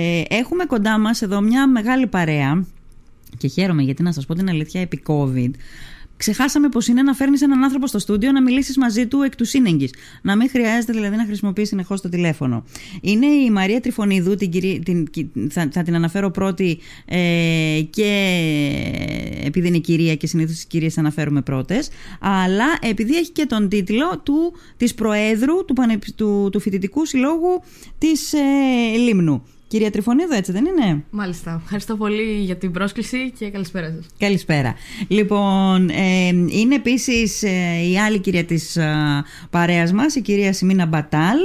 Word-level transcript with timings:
Ε, 0.00 0.22
έχουμε 0.28 0.64
κοντά 0.64 0.98
μας 0.98 1.22
εδώ 1.22 1.40
μια 1.40 1.68
μεγάλη 1.68 2.06
παρέα 2.06 2.66
και 3.38 3.48
χαίρομαι 3.48 3.82
γιατί 3.82 4.02
να 4.02 4.12
σας 4.12 4.26
πω 4.26 4.34
την 4.34 4.48
αλήθεια 4.48 4.80
επί 4.80 5.02
COVID 5.06 5.50
Ξεχάσαμε 6.16 6.68
πως 6.68 6.86
είναι 6.86 7.02
να 7.02 7.14
φέρνεις 7.14 7.42
έναν 7.42 7.64
άνθρωπο 7.64 7.86
στο 7.86 7.98
στούντιο 7.98 8.32
να 8.32 8.42
μιλήσεις 8.42 8.76
μαζί 8.76 9.06
του 9.06 9.22
εκ 9.22 9.36
του 9.36 9.44
σύνεγγυ. 9.44 9.88
Να 10.22 10.36
μην 10.36 10.50
χρειάζεται 10.50 10.92
δηλαδή 10.92 11.16
να 11.16 11.24
χρησιμοποιείς 11.24 11.68
συνεχώς 11.68 12.00
το 12.00 12.08
τηλέφωνο. 12.08 12.64
Είναι 13.00 13.26
η 13.26 13.50
Μαρία 13.50 13.80
Τριφωνίδου, 13.80 14.34
την, 14.34 14.50
την, 14.82 15.50
θα, 15.50 15.68
θα, 15.72 15.82
την 15.82 15.94
αναφέρω 15.94 16.30
πρώτη 16.30 16.78
ε, 17.04 17.80
και 17.90 18.40
επειδή 19.44 19.68
είναι 19.68 19.78
κυρία 19.78 20.16
και 20.16 20.26
συνήθως 20.26 20.54
τις 20.54 20.64
κυρίες 20.64 20.98
αναφέρουμε 20.98 21.42
πρώτες, 21.42 21.88
αλλά 22.20 22.78
επειδή 22.80 23.16
έχει 23.16 23.30
και 23.30 23.46
τον 23.46 23.68
τίτλο 23.68 24.18
του, 24.22 24.52
της 24.76 24.94
Προέδρου 24.94 25.64
του, 25.64 25.74
του, 26.16 26.48
του 26.52 26.60
Φοιτητικού 26.60 27.06
Συλλόγου 27.06 27.62
της 27.98 28.32
ε, 28.32 28.96
Λίμνου. 28.96 29.42
Κυρία 29.74 29.90
Τριφωνίδου, 29.90 30.32
έτσι 30.32 30.52
δεν 30.52 30.64
είναι; 30.64 31.04
Μάλιστα. 31.10 31.60
Ευχαριστώ 31.62 31.96
πολύ 31.96 32.22
για 32.22 32.56
την 32.56 32.72
πρόσκληση 32.72 33.32
και 33.38 33.50
καλησπέρα 33.50 33.94
σας. 33.96 34.06
Καλησπέρα. 34.18 34.74
Λοιπόν, 35.08 35.88
ε, 35.88 36.26
είναι 36.48 36.74
επίσης 36.74 37.42
ε, 37.42 37.88
η 37.90 37.98
άλλη 37.98 38.18
κυρία 38.18 38.44
της 38.44 38.76
ε, 38.76 38.94
παρέας 39.50 39.92
μας, 39.92 40.14
η 40.14 40.20
κυρία 40.20 40.52
Σιμίνα 40.52 40.86
Μπατάλ. 40.86 41.38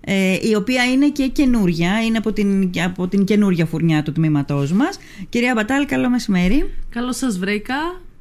Ε, 0.00 0.38
η 0.42 0.54
οποία 0.54 0.84
είναι 0.84 1.08
και 1.08 1.28
καινούρια, 1.28 2.02
είναι 2.02 2.18
από 2.18 2.32
την, 2.32 2.70
από 2.84 3.08
την 3.08 3.24
καινούρια 3.24 3.66
φουρνιά 3.66 4.02
του 4.02 4.12
τμήματός 4.12 4.72
μας. 4.72 4.98
Κυρία 5.28 5.52
Μπατάλ, 5.54 5.86
καλό 5.86 6.10
μεσημέρι. 6.10 6.70
Καλώς 6.88 7.16
σας 7.16 7.38
βρήκα. 7.38 7.74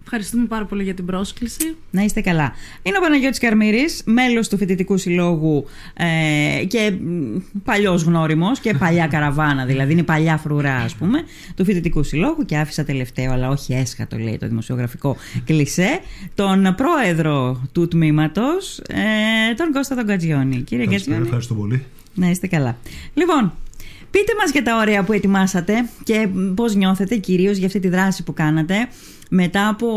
Ευχαριστούμε 0.04 0.46
πάρα 0.46 0.66
πολύ 0.66 0.84
για 0.84 0.94
την 0.94 1.05
πρόσκληση. 1.05 1.76
Να 1.91 2.02
είστε 2.02 2.22
καλά. 2.22 2.54
Είναι 2.82 2.98
ο 2.98 3.02
Παναγιώτης 3.02 3.40
Καρμύρης, 3.40 4.02
μέλος 4.05 4.50
του 4.50 4.58
Φοιτητικού 4.58 4.98
Συλλόγου 4.98 5.66
ε, 5.94 6.66
και 6.66 6.94
παλιός 7.64 8.04
γνώριμος 8.04 8.60
και 8.60 8.74
παλιά 8.74 9.08
καραβάνα, 9.14 9.66
δηλαδή 9.66 9.91
είναι 9.91 10.04
παλιά 10.04 10.38
φρουρά 10.38 10.76
ας 10.76 10.96
πούμε, 10.96 11.24
του 11.55 11.66
Φοιτητικού 11.66 12.04
Συλλόγου 12.04 12.46
και 12.46 12.58
άφησα 12.58 12.84
τελευταίο, 12.84 13.32
αλλά 13.32 13.50
όχι 13.50 13.74
έσχατο 13.74 14.18
λέει 14.18 14.38
το 14.38 14.48
δημοσιογραφικό 14.48 15.16
κλισέ, 15.46 15.99
τον 16.36 16.76
πρόεδρο 16.77 17.62
του 17.71 17.88
τμήματος, 17.88 18.80
ε, 18.80 19.54
τον 19.58 19.71
Κώστα 19.71 19.96
τον 19.96 20.05
Κατζιόνι. 20.05 20.62
Κύριε 20.62 20.86
Κατζιόνι. 20.86 21.24
Ευχαριστώ 21.24 21.54
πολύ. 21.54 21.86
Να 22.13 22.30
είστε 22.30 22.48
καλά. 22.48 22.77
Λοιπόν, 23.13 23.54
Πείτε 24.12 24.31
μας 24.40 24.51
για 24.51 24.63
τα 24.63 24.77
ωραία 24.77 25.04
που 25.04 25.13
ετοιμάσατε 25.13 25.73
και 26.04 26.27
πώς 26.55 26.76
νιώθετε 26.76 27.15
κυρίως 27.15 27.57
για 27.57 27.67
αυτή 27.67 27.79
τη 27.79 27.90
δράση 27.90 28.23
που 28.23 28.34
κάνατε 28.34 28.76
μετά 29.34 29.68
από 29.68 29.87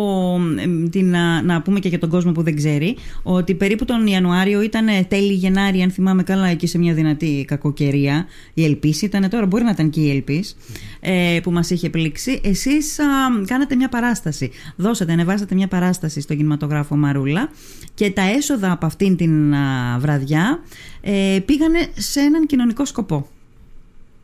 την, 0.91 1.15
να 1.45 1.63
πούμε 1.63 1.79
και 1.79 1.89
για 1.89 1.99
τον 1.99 2.09
κόσμο 2.09 2.33
που 2.33 2.43
δεν 2.43 2.57
ξέρει 2.57 2.97
ότι 3.23 3.55
περίπου 3.55 3.85
τον 3.85 4.07
Ιανουάριο 4.07 4.63
ήταν 4.63 4.87
τέλη 5.09 5.33
Γενάρη 5.33 5.83
αν 5.83 5.91
θυμάμαι 5.91 6.23
καλά 6.23 6.47
εκεί 6.47 6.67
σε 6.67 6.79
μια 6.79 6.95
δυνατή 6.95 7.45
κακοκαιρία. 7.47 8.27
Η 8.55 8.65
Ελπίση 8.65 9.05
ήταν 9.05 9.29
τώρα 9.29 9.47
μπορεί 9.47 9.65
να 9.65 9.71
ήταν 9.71 9.91
και 9.91 10.01
η 10.01 10.11
Ελπίς 10.11 10.57
ε, 11.01 11.39
που 11.43 11.51
μας 11.51 11.71
είχε 11.71 11.91
πλήξει. 11.91 12.41
Εσείς 12.45 12.99
κάνατε 13.47 13.77
μια 13.77 13.89
παράσταση. 13.89 14.51
Δώσατε, 14.77 15.13
ανεβάσατε 15.13 15.55
μια 15.55 15.69
παράσταση 15.69 16.21
στο 16.21 16.35
κινηματογράφο 16.35 16.97
Μαρούλα 16.97 17.51
και 17.95 18.11
τα 18.11 18.23
έσοδα 18.23 18.73
από 18.73 18.87
αυτήν 18.87 19.17
την 19.17 19.55
βραδιά 19.99 20.63
ε, 21.01 21.39
πήγανε 21.45 21.79
σε 21.95 22.21
έναν 22.21 22.47
κοινωνικό 22.47 22.85
σκοπό 22.85 23.29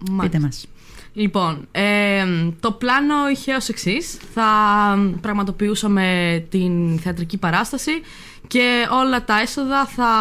Μάλιστα. 0.08 0.22
Πείτε 0.22 0.38
μας 0.38 0.66
Λοιπόν, 1.12 1.68
ε, 1.70 2.24
το 2.60 2.72
πλάνο 2.72 3.28
είχε 3.32 3.54
ως 3.54 3.68
εξής. 3.68 4.18
Θα 4.34 4.48
πραγματοποιούσαμε 5.20 6.06
την 6.50 6.98
θεατρική 6.98 7.38
παράσταση 7.38 7.90
και 8.46 8.86
όλα 8.90 9.24
τα 9.24 9.40
έσοδα 9.40 9.86
θα 9.86 10.12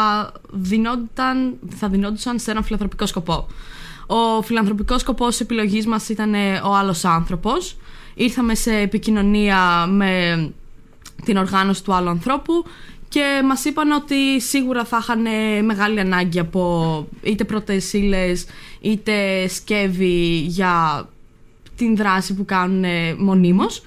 δινόταν, 0.49 1.55
θα 1.75 1.87
δινόντουσαν 1.87 2.39
σε 2.39 2.51
έναν 2.51 2.63
φιλανθρωπικό 2.63 3.05
σκοπό. 3.05 3.47
Ο 4.07 4.41
φιλανθρωπικός 4.41 5.01
σκοπός 5.01 5.39
επιλογής 5.39 5.85
μας 5.87 6.09
ήταν 6.09 6.33
ο 6.63 6.75
άλλος 6.75 7.05
άνθρωπος. 7.05 7.77
Ήρθαμε 8.13 8.55
σε 8.55 8.75
επικοινωνία 8.75 9.85
με 9.87 10.51
την 11.23 11.37
οργάνωση 11.37 11.83
του 11.83 11.93
άλλου 11.93 12.09
ανθρώπου 12.09 12.65
και 13.09 13.41
μας 13.45 13.65
είπαν 13.65 13.91
ότι 13.91 14.41
σίγουρα 14.41 14.85
θα 14.85 14.97
είχαν 15.01 15.25
μεγάλη 15.65 15.99
ανάγκη 15.99 16.39
από 16.39 17.07
είτε 17.23 17.43
πρώτες 17.43 17.93
ύλες, 17.93 18.45
είτε 18.81 19.47
σκεύη 19.47 20.43
για 20.47 21.07
την 21.75 21.95
δράση 21.95 22.33
που 22.33 22.45
κάνουν 22.45 22.85
μονίμως. 23.17 23.83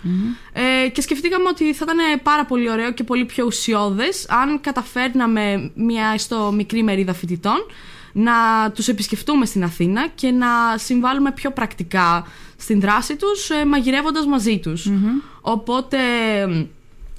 Ε, 0.53 0.89
και 0.89 1.01
σκεφτήκαμε 1.01 1.49
ότι 1.49 1.75
θα 1.75 1.85
ήταν 1.85 2.21
πάρα 2.23 2.45
πολύ 2.45 2.71
ωραίο 2.71 2.93
και 2.93 3.05
πολύ 3.05 3.25
πιο 3.25 3.45
ουσιώδες 3.45 4.27
αν 4.29 4.61
καταφέρναμε 4.61 5.71
μια 5.75 6.19
στο 6.19 6.53
μικρή 6.55 6.83
μερίδα 6.83 7.13
φοιτητών 7.13 7.67
να 8.13 8.33
τους 8.75 8.89
επισκεφτούμε 8.89 9.47
στην 9.47 9.65
Αθήνα 9.65 10.09
και 10.15 10.31
να 10.31 10.49
συμβάλλουμε 10.77 11.33
πιο 11.33 11.51
πρακτικά 11.51 12.27
στην 12.57 12.81
δράση 12.81 13.17
τους 13.17 13.51
ε, 13.51 13.65
μαγειρεύοντας 13.65 14.27
μαζί 14.27 14.59
τους. 14.59 14.91
Οπότε 15.41 15.99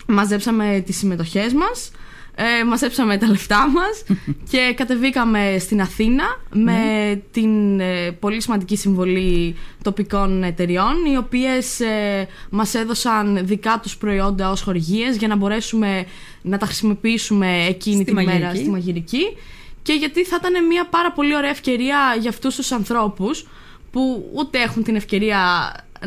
μαζέψαμε 0.07 0.83
τις 0.85 0.97
συμμετοχές 0.97 1.53
μας, 1.53 1.91
ε, 2.35 2.63
μαζέψαμε 2.63 3.17
τα 3.17 3.27
λεφτά 3.27 3.69
μας 3.69 4.03
και 4.51 4.73
κατεβήκαμε 4.75 5.55
στην 5.59 5.81
Αθήνα 5.81 6.23
με 6.53 6.71
ναι. 6.71 7.21
την 7.31 7.79
ε, 7.79 8.11
πολύ 8.11 8.41
σημαντική 8.41 8.75
συμβολή 8.75 9.55
τοπικών 9.83 10.43
εταιριών 10.43 11.05
οι 11.11 11.17
οποίες 11.17 11.79
ε, 11.79 12.27
μας 12.49 12.73
έδωσαν 12.73 13.39
δικά 13.43 13.79
τους 13.81 13.97
προϊόντα 13.97 14.49
ως 14.49 14.61
χορηγίες 14.61 15.17
για 15.17 15.27
να 15.27 15.35
μπορέσουμε 15.35 16.05
να 16.41 16.57
τα 16.57 16.65
χρησιμοποιήσουμε 16.65 17.65
εκείνη 17.67 17.95
στη 17.95 18.05
την 18.05 18.17
ημέρα 18.17 18.55
στη 18.55 18.69
μαγειρική 18.69 19.37
και 19.81 19.93
γιατί 19.93 20.23
θα 20.23 20.37
ήταν 20.39 20.65
μια 20.65 20.87
πάρα 20.87 21.11
πολύ 21.11 21.35
ωραία 21.35 21.49
ευκαιρία 21.49 22.17
για 22.19 22.29
αυτούς 22.29 22.55
τους 22.55 22.71
ανθρώπους 22.71 23.47
που 23.91 24.31
ούτε 24.33 24.61
έχουν 24.61 24.83
την 24.83 24.95
ευκαιρία 24.95 25.39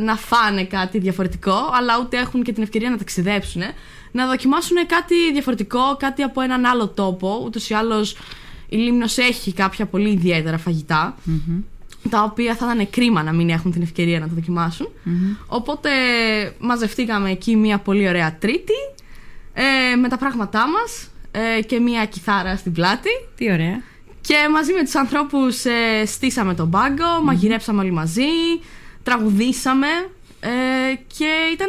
να 0.00 0.16
φάνε 0.16 0.64
κάτι 0.64 0.98
διαφορετικό, 0.98 1.70
αλλά 1.72 1.94
ούτε 2.02 2.18
έχουν 2.18 2.42
και 2.42 2.52
την 2.52 2.62
ευκαιρία 2.62 2.90
να 2.90 2.96
ταξιδέψουν, 2.96 3.62
να 4.12 4.26
δοκιμάσουν 4.26 4.76
κάτι 4.86 5.32
διαφορετικό, 5.32 5.96
κάτι 5.98 6.22
από 6.22 6.40
έναν 6.40 6.64
άλλο 6.64 6.88
τόπο. 6.88 7.42
Ούτως 7.44 7.70
ή 7.70 7.74
άλλως 7.74 8.16
η 8.68 8.76
Λίμνος 8.76 9.18
έχει 9.18 9.52
κάποια 9.52 9.86
πολύ 9.86 10.10
ιδιαίτερα 10.10 10.60
τα 12.10 12.22
οποία 12.22 12.54
θα 12.54 12.72
ήταν 12.72 12.90
κρίμα 12.90 13.22
να 13.22 13.32
μην 13.32 13.48
έχουν 13.48 13.72
την 13.72 13.82
ευκαιρία 13.82 14.18
να 14.18 14.28
τα 14.28 14.34
δοκιμασουν 14.34 14.88
Οπότε 15.46 15.90
μαζευτήκαμε 16.58 17.30
εκεί 17.30 17.56
μια 17.56 17.78
πολύ 17.78 18.08
ωραία 18.08 18.36
τρίτη 18.38 18.72
ε, 19.52 19.96
με 19.96 20.08
τα 20.08 20.18
πράγματά 20.18 20.64
μας 20.68 21.10
ε, 21.30 21.62
και 21.62 21.80
μια 21.80 22.04
κιθάρα 22.04 22.56
στην 22.56 22.72
πλάτη. 22.72 23.08
Τι 23.36 23.52
ωραία. 23.52 23.82
Και 24.20 24.34
μαζί 24.52 24.72
με 24.72 24.82
τους 24.82 24.94
ανθρώπους 24.94 25.64
ε, 25.64 26.04
στήσαμε 26.06 26.54
τον 26.54 26.70
πάγκο, 26.70 27.22
μαγειρέψαμε 27.22 27.80
όλοι 27.80 27.92
μαζί, 27.92 28.22
τραγουδήσαμε 29.06 29.87
ε, 30.41 30.94
και 31.17 31.31
ήταν 31.53 31.69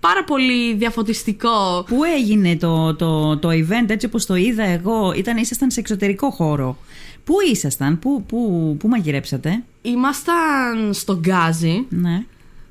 πάρα 0.00 0.24
πολύ 0.24 0.74
διαφωτιστικό. 0.74 1.84
Πού 1.88 2.04
έγινε 2.04 2.56
το, 2.56 2.94
το, 2.94 3.36
το 3.38 3.48
event 3.48 3.88
έτσι 3.90 4.06
όπως 4.06 4.26
το 4.26 4.34
είδα 4.34 4.64
εγώ, 4.64 5.12
ήταν, 5.16 5.36
ήσασταν 5.36 5.70
σε 5.70 5.80
εξωτερικό 5.80 6.30
χώρο. 6.30 6.78
Πού 7.24 7.34
ήσασταν, 7.52 7.98
πού, 7.98 8.24
πού, 8.26 8.76
πού 8.78 8.88
μαγειρέψατε; 8.88 9.62
Ήμασταν 9.82 10.90
στο 10.92 11.18
Γκάζι. 11.18 11.86
Ναι. 11.88 12.24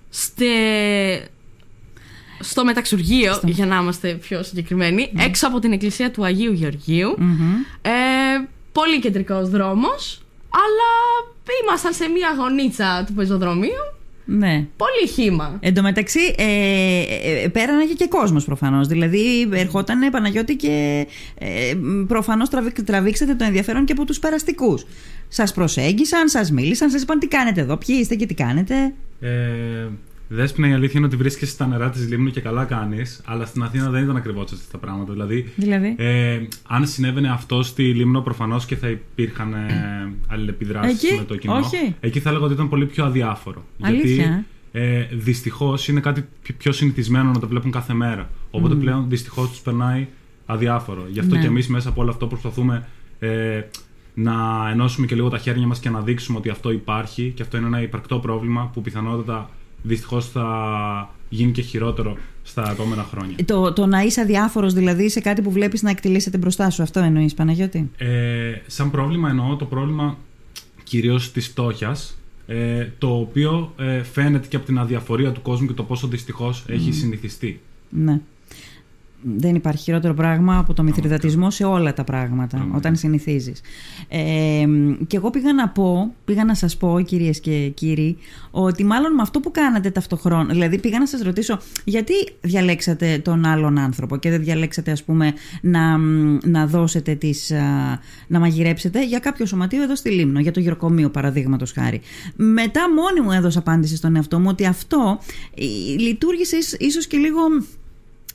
Στε... 0.09 0.45
Στο 2.39 2.65
μεταξουργείο, 2.65 3.39
για 3.43 3.65
να 3.65 3.77
είμαστε 3.77 4.13
πιο 4.13 4.43
συγκεκριμένοι, 4.43 5.11
ναι. 5.13 5.23
έξω 5.23 5.47
από 5.47 5.59
την 5.59 5.71
εκκλησία 5.71 6.11
του 6.11 6.25
Αγίου 6.25 6.53
Ε, 7.81 7.91
πολύ 8.71 8.99
κεντρικός 8.99 9.49
δρόμος, 9.49 10.21
αλλά 10.49 11.32
ήμασταν 11.63 11.93
σε 11.93 12.07
μια 12.07 12.33
γωνίτσα 12.37 13.03
του 13.07 13.13
πεζοδρομίου. 13.13 13.83
Ναι. 14.25 14.67
Πολύ 14.77 15.07
χήμα. 15.13 15.57
Εν 15.59 15.73
τω 15.73 15.81
μεταξύ, 15.81 16.35
ε, 16.37 17.43
ε, 17.43 17.47
πέρανε 17.47 17.85
και 17.85 18.07
κόσμος 18.07 18.45
προφανώς. 18.45 18.87
Δηλαδή, 18.87 19.49
ερχόταν 19.53 20.09
Παναγιώτη 20.11 20.55
και 20.55 21.07
ε, 21.37 21.73
προφανώς 22.07 22.49
τραβήξατε 22.85 23.35
το 23.35 23.43
ενδιαφέρον 23.43 23.85
και 23.85 23.91
από 23.91 24.05
τους 24.05 24.19
περαστικούς. 24.19 24.85
Σας 25.27 25.53
προσέγγισαν, 25.53 26.29
σας 26.29 26.51
μίλησαν, 26.51 26.89
σας 26.89 27.01
είπαν 27.01 27.19
τι 27.19 27.27
κάνετε 27.27 27.61
εδώ, 27.61 27.77
ποιοι 27.77 27.95
είστε 27.99 28.15
και 28.15 28.25
τι 28.25 28.33
κάνετε; 28.33 28.93
Ε, 29.21 29.87
Δέσποινα, 30.27 30.67
η 30.67 30.73
αλήθεια 30.73 30.93
είναι 30.97 31.07
ότι 31.07 31.15
βρίσκεσαι 31.15 31.51
στα 31.51 31.67
νερά 31.67 31.89
της 31.89 32.09
Λίμνου 32.09 32.29
και 32.29 32.41
καλά 32.41 32.65
κάνεις, 32.65 33.21
αλλά 33.25 33.45
στην 33.45 33.63
Αθήνα 33.63 33.89
δεν 33.89 34.03
ήταν 34.03 34.15
ακριβώς 34.15 34.51
έτσι 34.51 34.63
τα 34.71 34.77
πράγματα. 34.77 35.11
Δηλαδή, 35.11 35.51
δηλαδή; 35.55 35.95
Ε, 35.97 36.39
αν 36.67 36.87
συνέβαινε 36.87 37.29
αυτό 37.29 37.63
στη 37.63 37.93
Λίμνο, 37.93 38.21
προφανώς 38.21 38.65
και 38.65 38.75
θα 38.75 38.89
υπήρχαν 38.89 39.53
ε, 39.53 40.13
αλληλεπιδράσεις 40.27 41.17
με 41.17 41.23
το 41.23 41.35
κοινό. 41.35 41.55
Όχι. 41.55 41.95
Εκεί 41.99 42.19
θα 42.19 42.29
έλεγα 42.29 42.45
ότι 42.45 42.53
ήταν 42.53 42.69
πολύ 42.69 42.85
πιο 42.85 43.05
αδιάφορο. 43.05 43.65
Αλήθεια. 43.81 44.15
Γιατί 44.15 44.45
ε, 44.75 45.07
δυστυχώς 45.11 45.87
είναι 45.87 45.99
κάτι 45.99 46.25
πιο 46.57 46.71
συνηθισμένο 46.71 47.31
να 47.31 47.39
το 47.39 47.47
βλέπουν 47.47 47.71
κάθε 47.71 47.93
μέρα. 47.93 48.29
Οπότε 48.51 48.75
πλέον 48.75 49.05
δυστυχώς 49.09 49.49
τους 49.49 49.59
περνάει 49.59 50.07
αδιάφορο. 50.45 51.05
Γι' 51.11 51.19
αυτό 51.19 51.35
ναι. 51.35 51.41
και 51.41 51.47
εμείς 51.47 51.67
μέσα 51.67 51.89
από 51.89 52.01
όλο 52.01 52.09
αυτό 52.09 52.27
προσπαθούμε 52.27 52.87
ε, 53.19 53.61
να 54.13 54.33
ενώσουμε 54.71 55.07
και 55.07 55.15
λίγο 55.15 55.29
τα 55.29 55.37
χέρια 55.37 55.67
μας 55.67 55.79
και 55.79 55.89
να 55.89 56.01
δείξουμε 56.01 56.37
ότι 56.37 56.49
αυτό 56.49 56.71
υπάρχει 56.71 57.31
και 57.35 57.41
αυτό 57.41 57.57
είναι 57.57 57.65
ένα 57.65 57.81
υπαρκτό 57.81 58.19
πρόβλημα 58.19 58.69
που 58.73 58.81
πιθανότατα 58.81 59.49
δυστυχώς 59.83 60.29
θα 60.29 60.47
γίνει 61.29 61.51
και 61.51 61.61
χειρότερο 61.61 62.17
στα 62.43 62.71
επόμενα 62.71 63.03
χρόνια. 63.03 63.35
Το, 63.45 63.73
το 63.73 63.85
να 63.85 64.01
είσαι 64.01 64.21
αδιάφορος 64.21 64.73
δηλαδή 64.73 65.09
σε 65.09 65.19
κάτι 65.19 65.41
που 65.41 65.51
βλέπεις 65.51 65.81
να 65.81 65.89
εκτελήσεται 65.89 66.37
μπροστά 66.37 66.69
σου, 66.69 66.81
αυτό 66.83 66.99
εννοείς, 66.99 67.33
Παναγιώτη; 67.33 67.91
Ε, 67.97 68.51
σαν 68.67 68.91
πρόβλημα 68.91 69.29
εννοώ 69.29 69.55
το 69.55 69.65
πρόβλημα 69.65 70.17
κυρίως 70.83 71.31
της 71.31 71.47
φτώχειας. 71.47 72.17
ε, 72.47 72.87
το 72.97 73.15
οποίο 73.19 73.73
ε, 73.77 74.03
φαίνεται 74.03 74.47
και 74.47 74.55
από 74.55 74.65
την 74.65 74.79
αδιαφορία 74.79 75.31
του 75.31 75.41
κόσμου 75.41 75.67
και 75.67 75.73
το 75.73 75.83
πόσο 75.83 76.07
δυστυχώς 76.07 76.63
έχει 76.67 76.91
συνηθιστεί. 76.91 77.61
Ναι. 77.89 78.19
Δεν 79.23 79.55
υπάρχει 79.55 79.83
χειρότερο 79.83 80.13
πράγμα 80.13 80.57
από 80.57 80.73
το 80.73 80.83
μυθριδατισμό 80.83 81.49
σε 81.49 81.63
όλα 81.63 81.93
τα 81.93 82.03
πράγματα, 82.03 82.67
όταν 82.75 82.95
συνηθίζεις. 82.95 83.61
Ε, 84.07 84.65
και 85.07 85.17
εγώ 85.17 85.29
πήγα 85.29 85.53
να 85.53 85.69
πω, 85.69 86.13
πήγα 86.25 86.45
να 86.45 86.55
σας 86.55 86.77
πω, 86.77 87.01
κυρίες 87.01 87.39
και 87.39 87.71
κύριοι, 87.73 88.17
ότι 88.51 88.83
μάλλον 88.83 89.13
με 89.13 89.21
αυτό 89.21 89.39
που 89.39 89.51
κάνατε 89.51 89.89
ταυτοχρόνω, 89.89 90.49
δηλαδή 90.49 90.79
πήγα 90.79 90.99
να 90.99 91.07
σας 91.07 91.21
ρωτήσω, 91.21 91.59
γιατί 91.83 92.13
διαλέξατε 92.41 93.21
τον 93.23 93.45
άλλον 93.45 93.77
άνθρωπο 93.77 94.17
και 94.17 94.29
δεν 94.29 94.41
διαλέξατε, 94.43 94.91
ας 94.91 95.03
πούμε, 95.03 95.33
να, 95.61 95.97
να 96.43 96.67
δώσετε 96.67 97.15
τις, 97.15 97.51
να 98.27 98.39
μαγειρέψετε 98.39 99.05
για 99.05 99.19
κάποιο 99.19 99.45
σωματείο 99.45 99.83
εδώ 99.83 99.95
στη 99.95 100.09
Λίμνο, 100.09 100.39
για 100.39 100.51
το 100.51 100.59
γεροκομείο 100.59 101.09
παραδείγματος 101.09 101.71
χάρη. 101.71 102.01
Μετά 102.35 102.81
μόνη 102.93 103.21
μου 103.21 103.31
έδωσα 103.31 103.59
απάντηση 103.59 103.95
στον 103.95 104.15
εαυτό 104.15 104.39
μου 104.39 104.47
ότι 104.49 104.65
αυτό 104.65 105.19
ε, 105.55 105.65
λειτουργήσε 105.99 106.57
ίσως 106.79 107.07
και 107.07 107.17
λίγο 107.17 107.41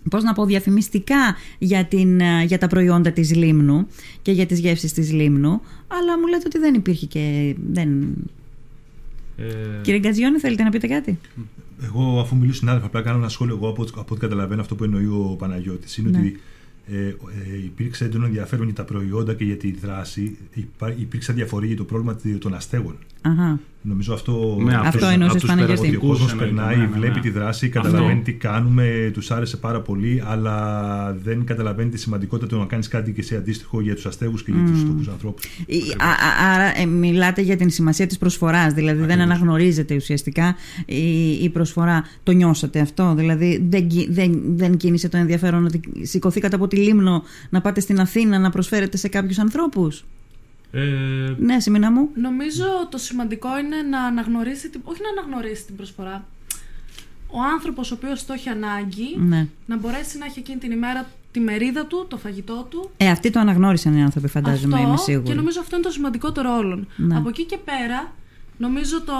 πώς 0.08 0.22
να 0.22 0.32
πω, 0.32 0.44
διαφημιστικά 0.44 1.36
για, 1.58 1.84
την, 1.84 2.20
ε, 2.20 2.44
για 2.44 2.58
τα 2.58 2.66
προϊόντα 2.66 3.12
της 3.12 3.34
Λίμνου 3.34 3.86
και 4.22 4.32
για 4.32 4.46
τις 4.46 4.58
γεύσεις 4.58 4.92
της 4.92 5.12
Λίμνου, 5.12 5.60
αλλά 5.86 6.18
μου 6.18 6.26
λέτε 6.26 6.44
ότι 6.46 6.58
δεν 6.58 6.74
υπήρχε 6.74 7.06
και... 7.06 7.54
Δεν... 7.72 8.14
Ε... 9.36 9.44
Κύριε 9.82 10.00
Γκατζιόνι, 10.00 10.38
θέλετε 10.38 10.62
να 10.62 10.70
πείτε 10.70 10.86
κάτι; 10.86 11.18
Εγώ, 11.82 12.20
αφού 12.20 12.36
μιλήσω 12.36 12.58
συνάδελφα, 12.58 12.86
απλά 12.86 13.02
κάνω 13.02 13.18
ένα 13.18 13.28
σχόλιο. 13.28 13.54
Εγώ, 13.54 13.68
από, 13.68 13.82
από 13.82 14.06
ό,τι 14.10 14.20
καταλαβαίνω, 14.20 14.60
αυτό 14.60 14.74
που 14.74 14.84
εννοεί 14.84 15.06
ο 15.06 15.36
Παναγιώτης 15.38 15.96
είναι 15.96 16.10
ναι. 16.10 16.18
ότι 16.18 16.40
ε, 16.92 17.06
ε, 17.06 17.14
υπήρξε 17.64 18.04
έντονο 18.04 18.26
ενδιαφέρον 18.26 18.64
για 18.64 18.74
τα 18.74 18.84
προϊόντα 18.84 19.34
και 19.34 19.44
για 19.44 19.56
τη 19.56 19.72
δράση. 19.72 20.36
υπήρξε 20.96 21.32
διαφορή 21.32 21.66
για 21.66 21.76
το 21.76 21.84
πρόβλημα 21.84 22.16
των 22.38 22.54
αστέγων. 22.54 22.98
Αχα. 23.22 23.60
Νομίζω 23.82 24.14
αυτό, 24.14 24.56
ναι, 24.60 24.74
αυτό 24.74 25.06
εννοούσες 25.06 25.44
Παναγιώτη. 25.44 25.86
Ότι 25.86 25.96
ο 25.96 26.00
κόσμος 26.00 26.34
περνάει, 26.34 26.76
ναι, 26.76 26.82
ναι, 26.82 26.88
βλέπει 26.88 27.14
ναι. 27.14 27.20
τη 27.20 27.30
δράση, 27.30 27.68
καταλαβαίνει 27.68 28.20
τι 28.20 28.32
κάνουμε, 28.32 29.10
τους 29.12 29.30
άρεσε 29.30 29.56
πάρα 29.56 29.80
πολύ, 29.80 30.22
αλλά 30.26 31.16
δεν 31.22 31.44
καταλαβαίνει 31.44 31.90
τη 31.90 31.98
σημαντικότητα 31.98 32.46
του 32.46 32.58
να 32.58 32.64
κάνεις 32.64 32.88
κάτι 32.88 33.12
και 33.12 33.22
σε 33.22 33.36
αντίστοιχο 33.36 33.80
για 33.80 33.94
τους 33.94 34.06
αστέγους 34.06 34.42
και 34.42 34.52
για 34.52 34.70
τους 34.70 34.80
φτωχούς 34.80 35.08
ανθρώπους. 35.08 35.44
Άρα, 36.54 36.78
ε, 36.78 36.86
μιλάτε 36.86 37.40
για 37.42 37.56
την 37.56 37.70
σημασία 37.70 38.06
της 38.06 38.18
προσφοράς. 38.18 38.72
Δηλαδή, 38.72 39.04
δεν 39.04 39.20
αναγνωρίζεται 39.20 39.94
ουσιαστικά 39.94 40.56
η, 40.86 41.30
η 41.30 41.48
προσφορά. 41.48 42.04
Το 42.22 42.32
νιώσατε 42.32 42.80
αυτό. 42.80 43.14
Δηλαδή, 43.14 43.66
δεν, 43.68 43.88
δεν, 44.08 44.40
δεν 44.46 44.76
κίνησε 44.76 45.08
το 45.08 45.16
ενδιαφέρον 45.16 45.64
ότι 45.64 45.80
σηκωθήκατε 46.02 46.56
από 46.56 46.68
τη 46.68 46.76
Λίμνο 46.76 47.22
να 47.50 47.60
πάτε 47.60 47.80
στην 47.80 48.00
Αθήνα 48.00 48.38
να 48.38 48.50
προσφέρετε 48.50 48.96
σε 48.96 49.08
κάποιους 49.08 49.38
ανθρώπους; 49.38 50.04
Ε... 50.72 51.34
Ναι, 51.38 51.60
Σιμίνα 51.60 51.90
μου. 51.90 52.08
Νομίζω 52.14 52.64
το 52.90 52.98
σημαντικό 52.98 53.58
είναι 53.58 53.82
να 53.82 54.02
αναγνωρίσει, 54.02 54.70
όχι 54.84 55.00
να 55.02 55.20
αναγνωρίσει 55.20 55.64
την 55.64 55.76
προσφορά. 55.76 56.26
Ο 57.30 57.38
άνθρωπος 57.52 57.90
ο 57.90 57.94
οποίος 57.94 58.26
το 58.26 58.32
έχει 58.32 58.48
ανάγκη 58.48 59.16
ναι. 59.16 59.48
να 59.66 59.76
μπορέσει 59.76 60.18
να 60.18 60.24
έχει 60.24 60.38
εκείνη 60.38 60.58
την 60.58 60.70
ημέρα 60.70 61.06
τη 61.32 61.40
μερίδα 61.40 61.86
του, 61.86 62.06
το 62.08 62.16
φαγητό 62.16 62.66
του. 62.70 62.90
Ε, 62.96 63.08
αυτοί 63.10 63.30
το 63.30 63.40
αναγνώρισαν 63.40 63.96
οι 63.96 64.02
άνθρωποι, 64.02 64.28
φαντάζομαι, 64.28 64.74
αυτό, 64.74 64.86
είμαι 64.86 64.96
σίγουρη. 64.96 65.26
Και 65.26 65.34
νομίζω 65.34 65.60
αυτό 65.60 65.76
είναι 65.76 65.84
το 65.84 65.90
σημαντικότερο 65.90 66.56
όλων. 66.56 66.88
Ναι. 66.96 67.16
Από 67.16 67.28
εκεί 67.28 67.44
και 67.44 67.58
πέρα, 67.64 68.12
νομίζω 68.56 69.02
το 69.02 69.14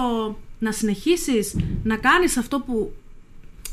να 0.59 0.71
συνεχίσεις 0.71 1.55
να 1.83 1.95
κάνεις 1.95 2.37
αυτό 2.37 2.59
που 2.59 2.91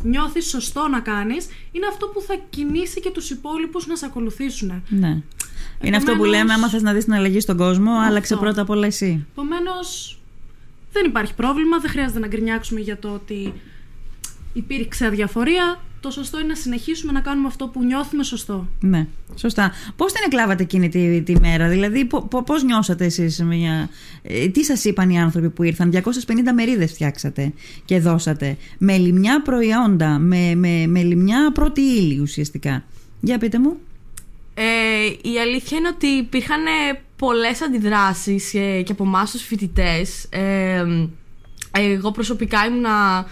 νιώθεις 0.03 0.47
σωστό 0.47 0.89
να 0.89 1.01
κάνεις, 1.01 1.49
είναι 1.73 1.87
αυτό 1.87 2.07
που 2.07 2.21
θα 2.21 2.35
κινήσει 2.51 3.01
και 3.01 3.11
τους 3.11 3.31
υπόλοιπους 3.31 3.87
να 3.87 3.97
σε 3.97 4.07
ακολουθήσουν. 4.07 4.83
Ναι. 4.89 5.23
Είναι 5.81 5.97
αυτό 5.97 6.17
που 6.17 6.25
λέμε, 6.25 6.53
άμα 6.53 6.69
θες 6.69 6.83
να 6.83 6.93
δεις 6.93 7.05
την 7.05 7.15
αλλαγή 7.15 7.41
στον 7.41 7.57
κόσμο, 7.57 7.91
αυτό. 7.91 8.09
άλλαξε 8.09 8.37
πρώτα 8.37 8.61
απ' 8.61 8.71
όλα 8.71 8.87
εσύ. 8.87 9.27
Επομένως, 9.33 10.19
δεν 10.93 11.05
υπάρχει 11.05 11.35
πρόβλημα, 11.35 11.79
δεν 11.79 11.91
χρειάζεται 11.91 12.19
να 12.19 12.27
γκρινιάξουμε 12.27 12.81
για 12.81 12.99
το 12.99 13.09
ότι 13.09 13.53
υπήρξε 14.53 15.07
αδιαφορία. 15.07 15.81
Το 16.07 16.13
σωστό 16.13 16.39
είναι 16.39 16.49
να 16.49 16.55
συνεχίσουμε 16.55 17.13
να 17.13 17.21
κάνουμε 17.21 17.47
αυτό 17.49 17.67
που 17.67 17.85
νιώθουμε 17.85 18.23
σωστό. 18.23 18.69
Ναι, 18.81 19.07
σωστά. 19.35 19.73
Πώς 19.97 20.13
την 20.13 20.23
εκλάβατε 20.27 20.63
εκείνη 20.63 20.89
τη, 20.89 21.23
τη 21.23 21.41
μέρα, 21.41 21.69
δηλαδή 21.69 22.09
πώς 22.47 22.63
νιώσατε 22.63 23.05
εσείς, 23.05 23.43
μια... 23.43 23.89
Ε, 24.23 24.49
τι 24.49 24.65
σας 24.65 24.85
είπαν 24.85 25.11
οι 25.11 25.21
άνθρωποι 25.21 25.51
που 25.51 25.63
ήρθαν, 25.63 25.93
250 25.93 26.01
μερίδες 26.55 26.93
φτιάξατε 26.93 27.53
και 27.85 28.01
δώσατε, 28.01 28.57
με 28.79 28.97
λιμιά 28.97 29.43
προϊόντα, 29.43 30.19
με, 30.19 30.55
με, 30.55 30.87
με 30.87 31.03
λιμιά 31.03 31.53
πρώτη 31.53 31.81
ύλη 31.81 32.21
ουσιαστικά. 32.21 32.85
Για 33.21 33.39
πείτε 33.39 33.59
μου. 33.59 33.77
Ε, 34.55 35.29
η 35.31 35.39
αλήθεια 35.41 35.79
είναι 35.79 35.89
ότι 35.89 36.07
υπήρχαν 36.07 36.63
πολλές 37.17 37.63
αντιδράσεις 37.63 38.55
ε, 38.55 38.83
και 38.83 38.93
από 38.93 39.05
εμάς 39.05 39.31
τους 39.31 39.43
φοιτητές. 39.43 40.27
Ε, 40.31 40.85
εγώ 41.73 42.11
προσωπικά 42.11 42.67
ήμουνα 42.67 43.27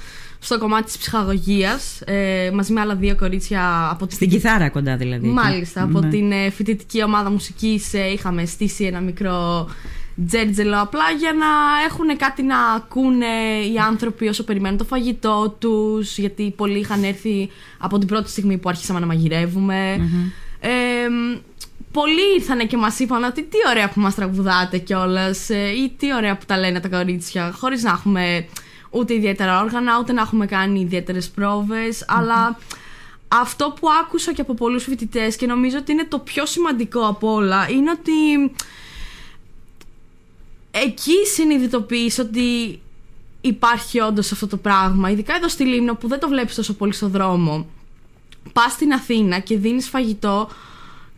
στο 0.44 0.58
κομμάτι 0.58 0.84
της 0.84 0.98
ψυχαγωγίας 0.98 2.00
ε, 2.04 2.50
μαζί 2.54 2.72
με 2.72 2.80
άλλα 2.80 2.94
δύο 2.94 3.16
κορίτσια 3.16 3.88
από 3.90 4.06
Στην 4.10 4.28
κιθάρα 4.28 4.68
κοντά 4.70 4.96
δηλαδή. 4.96 5.28
Μάλιστα, 5.28 5.82
από 5.82 6.00
ναι. 6.00 6.08
την 6.08 6.32
ε, 6.32 6.50
φοιτητική 6.50 7.02
ομάδα 7.02 7.30
μουσικής 7.30 7.94
ε, 7.94 8.10
είχαμε 8.12 8.44
στήσει 8.44 8.84
ένα 8.84 9.00
μικρό 9.00 9.68
τζέρτζελο 10.26 10.80
απλά 10.80 11.10
για 11.18 11.32
να 11.32 11.46
έχουν 11.86 12.16
κάτι 12.16 12.42
να 12.42 12.58
ακούνε 12.58 13.26
οι 13.72 13.78
άνθρωποι 13.78 14.28
όσο 14.28 14.44
περιμένουν 14.44 14.78
το 14.78 14.84
φαγητό 14.84 15.56
τους 15.58 16.18
γιατί 16.18 16.52
πολλοί 16.56 16.78
είχαν 16.78 17.04
έρθει 17.04 17.50
από 17.78 17.98
την 17.98 18.08
πρώτη 18.08 18.30
στιγμή 18.30 18.58
που 18.58 18.68
άρχισαμε 18.68 19.00
να 19.00 19.06
μαγειρεύουμε 19.06 19.98
πολλοί 21.94 22.34
ήρθαν 22.36 22.66
και 22.66 22.76
μας 22.76 22.98
είπαν 22.98 23.24
ότι 23.24 23.42
τι 23.42 23.56
ωραία 23.70 23.88
που 23.88 24.00
μας 24.00 24.14
τραγουδάτε 24.14 24.78
κιόλας 24.78 25.50
ε, 25.50 25.68
ή 25.68 25.92
τι 25.98 26.14
ωραία 26.14 26.36
που 26.36 26.44
τα 26.46 26.58
λένε 26.58 26.80
τα 26.80 26.88
κορίτσια, 26.88 27.52
χωρίς 27.58 27.82
να 27.82 27.90
έχουμε 27.90 28.46
ούτε 28.94 29.14
ιδιαίτερα 29.14 29.60
όργανα, 29.60 29.98
ούτε 29.98 30.12
να 30.12 30.20
έχουμε 30.20 30.46
κάνει 30.46 30.80
ιδιαίτερες 30.80 31.30
αλλά 32.06 32.58
αυτό 33.28 33.74
που 33.80 33.88
άκουσα 34.02 34.32
και 34.32 34.40
από 34.40 34.54
πολλούς 34.54 34.84
φοιτητές 34.84 35.36
και 35.36 35.46
νομίζω 35.46 35.78
ότι 35.78 35.92
είναι 35.92 36.04
το 36.04 36.18
πιο 36.18 36.46
σημαντικό 36.46 37.06
από 37.06 37.32
όλα 37.32 37.68
είναι 37.70 37.90
ότι 37.90 38.12
εκεί 40.70 41.26
συνειδητοποιείς 41.34 42.18
ότι 42.18 42.80
υπάρχει 43.40 44.00
όντως 44.00 44.32
αυτό 44.32 44.46
το 44.46 44.56
πράγμα. 44.56 45.10
Ειδικά 45.10 45.34
εδώ 45.34 45.48
στη 45.48 45.64
Λίμνο 45.64 45.94
που 45.94 46.08
δεν 46.08 46.20
το 46.20 46.28
βλέπεις 46.28 46.54
τόσο 46.54 46.74
πολύ 46.74 46.92
στο 46.92 47.08
δρόμο. 47.08 47.66
Πας 48.52 48.72
στην 48.72 48.92
Αθήνα 48.92 49.38
και 49.38 49.58
δίνεις 49.58 49.88
φαγητό 49.88 50.48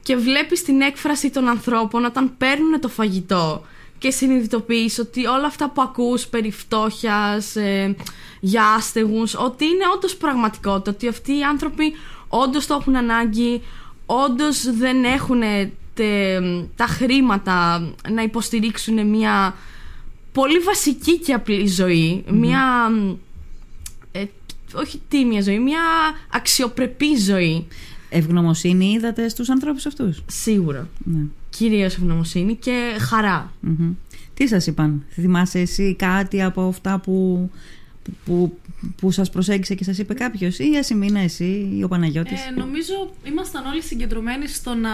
και 0.02 0.16
βλέπεις 0.16 0.62
την 0.62 0.80
έκφραση 0.80 1.30
των 1.30 1.48
ανθρώπων 1.48 2.04
όταν 2.04 2.36
παίρνουν 2.38 2.80
το 2.80 2.88
φαγητό 2.88 3.64
και 3.98 4.10
συνειδητοποιείς 4.10 4.98
ότι 4.98 5.26
όλα 5.26 5.46
αυτά 5.46 5.70
που 5.70 5.82
ακούς 5.82 6.26
περί 6.26 6.50
φτώχειας, 6.50 7.56
ε, 7.56 7.96
για 8.40 8.64
άστεγους, 8.64 9.34
ότι 9.34 9.64
είναι 9.64 9.84
όντως 9.94 10.16
πραγματικότητα, 10.16 10.90
ότι 10.90 11.08
αυτοί 11.08 11.38
οι 11.38 11.42
άνθρωποι 11.42 11.92
όντως 12.28 12.66
το 12.66 12.76
έχουν 12.80 12.96
ανάγκη, 12.96 13.62
όντως 14.06 14.70
δεν 14.70 15.04
έχουν 15.04 15.42
τα 16.76 16.86
χρήματα 16.86 17.78
να 18.10 18.22
υποστηρίξουν 18.22 19.06
μια 19.06 19.54
πολύ 20.32 20.58
βασική 20.58 21.18
και 21.18 21.32
απλή 21.32 21.70
μια 22.28 22.90
ε, 24.12 24.24
όχι 24.74 25.00
τίμια 25.08 25.40
ζωή, 25.40 25.58
μια 25.58 25.80
αξιοπρεπή 26.30 27.16
ζωή. 27.16 27.66
Ευγνωμοσύνη 28.16 28.92
είδατε 28.92 29.28
στους 29.28 29.48
ανθρώπους 29.50 29.86
αυτούς. 29.86 30.22
Σίγουρα. 30.26 30.88
Ναι. 31.04 31.20
Κυρίως 31.50 31.94
ευγνωμοσύνη 31.94 32.54
και 32.56 32.96
χαρα 32.98 33.52
Τι 34.34 34.48
σας 34.48 34.66
είπαν, 34.66 35.04
θυμάσαι 35.10 35.58
εσύ 35.58 35.94
κάτι 35.98 36.42
από 36.42 36.62
αυτά 36.62 36.98
που, 36.98 37.50
που, 38.24 38.58
που 38.96 39.10
σας 39.10 39.30
προσέγγισε 39.30 39.74
και 39.74 39.84
σας 39.84 39.98
είπε 39.98 40.14
κάποιος 40.14 40.58
ή 40.58 40.70
η 40.72 40.76
Ασημίνα 40.76 41.20
εσύ 41.20 41.68
ή 41.72 41.82
ο 41.82 41.88
Παναγιώτης; 41.88 42.46
Ε, 42.46 42.50
νομίζω 42.50 43.14
ήμασταν 43.24 43.66
όλοι 43.66 43.82
συγκεντρωμένοι 43.82 44.48
στο 44.48 44.74
να 44.74 44.90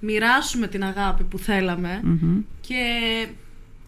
μοιράσουμε 0.00 0.66
την 0.66 0.84
αγάπη 0.84 1.24
που 1.24 1.38
θελαμε 1.38 2.02
και 2.60 2.76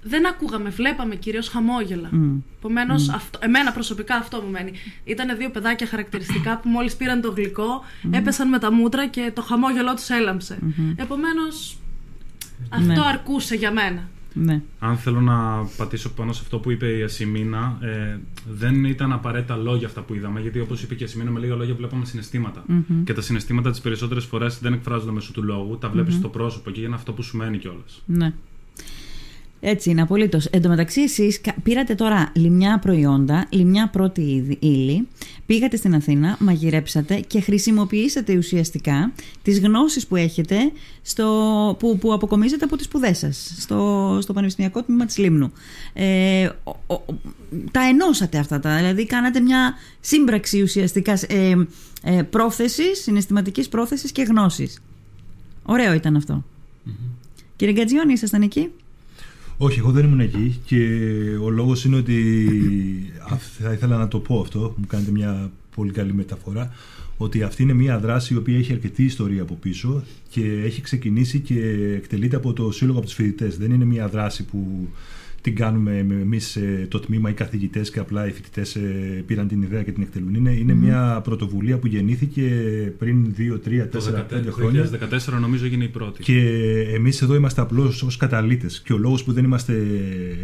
δεν 0.06 0.26
ακούγαμε, 0.26 0.70
βλέπαμε 0.70 1.14
κυρίως 1.14 1.49
χαμόγελα. 1.49 2.11
Mm. 2.12 2.42
Επομένως, 2.58 3.11
mm. 3.11 3.38
εμένα 3.38 3.73
προσωπικά 3.73 4.16
αυτό 4.16 4.40
μου 4.40 4.50
μένει. 4.50 4.73
Ήταν 5.04 5.37
δύο 5.37 5.50
παιδάκια 5.50 5.87
χαρακτηριστικά 5.87 6.58
που 6.58 6.68
μόλις 6.68 6.96
πήραν 6.96 7.20
το 7.20 7.30
γλυκό, 7.30 7.84
έπεσαν 8.11 8.49
με 8.49 8.58
τα 8.58 8.73
μούτρα 8.73 9.06
και 9.06 9.32
το 9.34 9.42
χαμόγελό 9.42 9.94
τους 9.94 10.08
έλαμψε. 10.08 10.58
Mm-hmm. 10.62 10.94
Επομένως, 10.96 11.76
αυτό 12.68 12.87
ναι. 12.87 13.08
αρκούσε 13.08 13.54
για 13.54 13.73
μένα. 13.73 14.08
Ναι. 14.37 14.62
Αν 14.78 14.96
θέλω 14.96 15.20
να 15.20 15.68
πατήσω 15.76 16.11
πάνω 16.11 16.32
σε 16.32 16.40
αυτό 16.42 16.58
που 16.58 16.70
είπε 16.70 16.96
η 16.96 17.02
Ασημίνα, 17.02 17.78
ε, 17.80 18.18
δεν 18.49 18.84
ήταν 18.84 19.12
απαραίτητα 19.12 19.56
λόγια 19.56 19.87
αυτά 19.87 20.00
που 20.00 20.14
είδαμε, 20.14 20.40
γιατί 20.40 20.61
όπως 20.61 20.82
είπε 20.82 20.94
και 20.94 21.02
η 21.02 21.06
Ασημίνα, 21.06 21.30
με 21.30 21.40
λίγα 21.40 21.54
λόγια 21.54 21.75
βλέπαμε 21.75 22.04
Και 23.04 23.12
τα 23.12 23.20
συναισθήματα 23.20 23.70
τις 23.70 23.80
περισσότερες 23.80 24.25
φορές 24.25 24.58
δεν 24.58 24.73
εκφράζονται 24.73 25.12
μέσω 25.12 25.32
του 25.32 25.42
λόγου, 25.42 25.78
τα 25.78 25.88
βλέπεις 25.88 26.14
στο 26.14 26.28
πρόσωπο 26.28 26.70
και 26.70 26.80
είναι 26.80 26.94
αυτό 26.94 27.12
που 27.12 27.23
σου 27.23 27.37
μένει 27.37 27.58
κιόλας. 27.58 28.02
Ναι. 28.06 28.34
Έτσι 29.66 29.90
είναι, 29.90 30.02
απολύτως. 30.02 30.47
Εν 30.47 30.62
τω 30.62 30.68
μεταξύ, 30.68 31.00
εσείς 31.00 31.40
πήρατε 31.62 31.94
τώρα 31.94 32.33
λιμιά 32.35 32.78
προϊόντα, 32.78 33.47
λιμιά 33.50 33.88
πρώτη 33.88 34.59
ύλη, 34.61 35.09
πήγατε 35.47 35.76
στην 35.76 35.94
Αθήνα, 35.94 36.37
μαγειρέψατε 36.40 37.21
και 37.21 37.40
χρησιμοποιήσατε 37.40 38.37
ουσιαστικά 38.37 39.12
τις 39.42 39.61
γνώσεις 39.61 40.06
που 40.06 40.16
έχετε, 40.16 40.56
στο, 41.02 41.26
που, 41.78 41.99
που 41.99 42.12
αποκομίζετε 42.12 42.64
από 42.64 42.76
τις 42.76 42.87
σπουδές 42.87 43.18
σας 43.18 43.54
στο, 43.59 44.18
στο 44.23 44.33
Πανεπιστημιακό 44.33 44.83
Τμήμα 44.83 45.06
της 45.06 45.18
Λίμνου. 45.18 45.52
Ε, 45.92 46.49
τα 47.71 47.80
ενώσατε 47.88 48.38
αυτά 48.38 48.61
τα, 48.61 48.76
δηλαδή 48.76 49.06
κάνατε 49.06 49.40
μια 49.40 49.75
σύμπραξη 50.00 50.62
ουσιαστικά 50.62 51.18
ε, 51.26 51.54
ε, 52.02 52.23
πρόθεσης, 52.23 53.02
συναισθηματικής 53.02 53.68
πρόθεσης 53.68 54.12
και 54.12 54.23
γνώσης. 54.23 54.83
Ωραίο 55.62 55.92
ήταν 55.92 56.16
αυτό. 56.16 56.44
Κύριε 57.56 57.75
Γκατζιόνι, 57.75 58.12
ήσασταν 58.12 58.42
εκεί; 58.42 58.71
Όχι, 59.58 59.78
εγώ 59.78 59.90
δεν 59.90 60.04
ήμουν 60.04 60.20
εκεί 60.20 60.61
και 60.64 60.76
ο 61.42 61.50
λόγος 61.50 61.84
είναι 61.84 61.96
ότι 61.96 62.49
θα 63.58 63.73
ήθελα 63.73 63.96
να 63.96 64.08
το 64.08 64.18
πω 64.18 64.40
αυτό, 64.40 64.75
μου 64.76 64.87
κάνετε 64.87 65.11
μια 65.11 65.50
πολύ 65.75 65.92
καλή 65.92 66.14
μεταφορά, 66.14 66.73
ότι 67.16 67.42
αυτή 67.42 67.62
είναι 67.62 67.73
μια 67.73 67.99
δράση 67.99 68.34
η 68.34 68.37
οποία 68.37 68.58
έχει 68.58 68.73
αρκετή 68.73 69.04
ιστορία 69.04 69.42
από 69.42 69.54
πίσω 69.54 70.02
και 70.28 70.62
έχει 70.64 70.80
ξεκινήσει 70.80 71.40
και 71.40 71.61
εκτελείται 71.96 72.37
από 72.37 72.52
το 72.52 72.70
Σύλλογο 72.70 72.99
από 72.99 73.06
τους 73.06 73.14
Φοιτητές. 73.14 73.58
Δεν 73.58 73.70
είναι 73.70 73.84
μια 73.84 74.08
δράση 74.08 74.44
που 74.44 74.88
την 75.44 75.54
κάνουμε 75.56 75.98
εμείς 75.98 76.56
ε, 76.56 76.86
το 76.90 77.00
τμήμα, 77.00 77.30
οι 77.30 77.32
καθηγητές 77.32 77.90
και 77.90 77.98
απλά 77.98 78.26
οι 78.26 78.30
φοιτητές 78.30 78.74
ε, 78.74 79.22
πήραν 79.26 79.48
την 79.48 79.62
ιδέα 79.62 79.82
και 79.82 79.92
την 79.92 80.02
εκτελούν. 80.02 80.34
Είναι, 80.34 80.50
είναι 80.50 80.74
μια 80.74 81.20
πρωτοβουλία 81.24 81.78
που 81.78 81.86
γεννήθηκε 81.86 82.42
πριν 82.98 83.34
2, 83.38 83.68
3, 83.68 83.80
4, 83.80 84.38
5 84.38 84.44
χρόνια. 84.50 84.90
Το 84.90 84.98
2014 85.34 85.40
νομίζω 85.40 85.64
έγινε 85.64 85.84
η 85.84 85.88
πρώτη. 85.88 86.22
Και 86.22 86.40
εμείς 86.94 87.22
εδώ 87.22 87.34
είμαστε 87.34 87.60
απλώς 87.60 88.02
ως 88.02 88.16
καταλήτες. 88.16 88.82
Και 88.84 88.92
ο 88.92 88.98
λόγος 88.98 89.24
που 89.24 89.32
δεν 89.32 89.44
είμαστε 89.44 89.82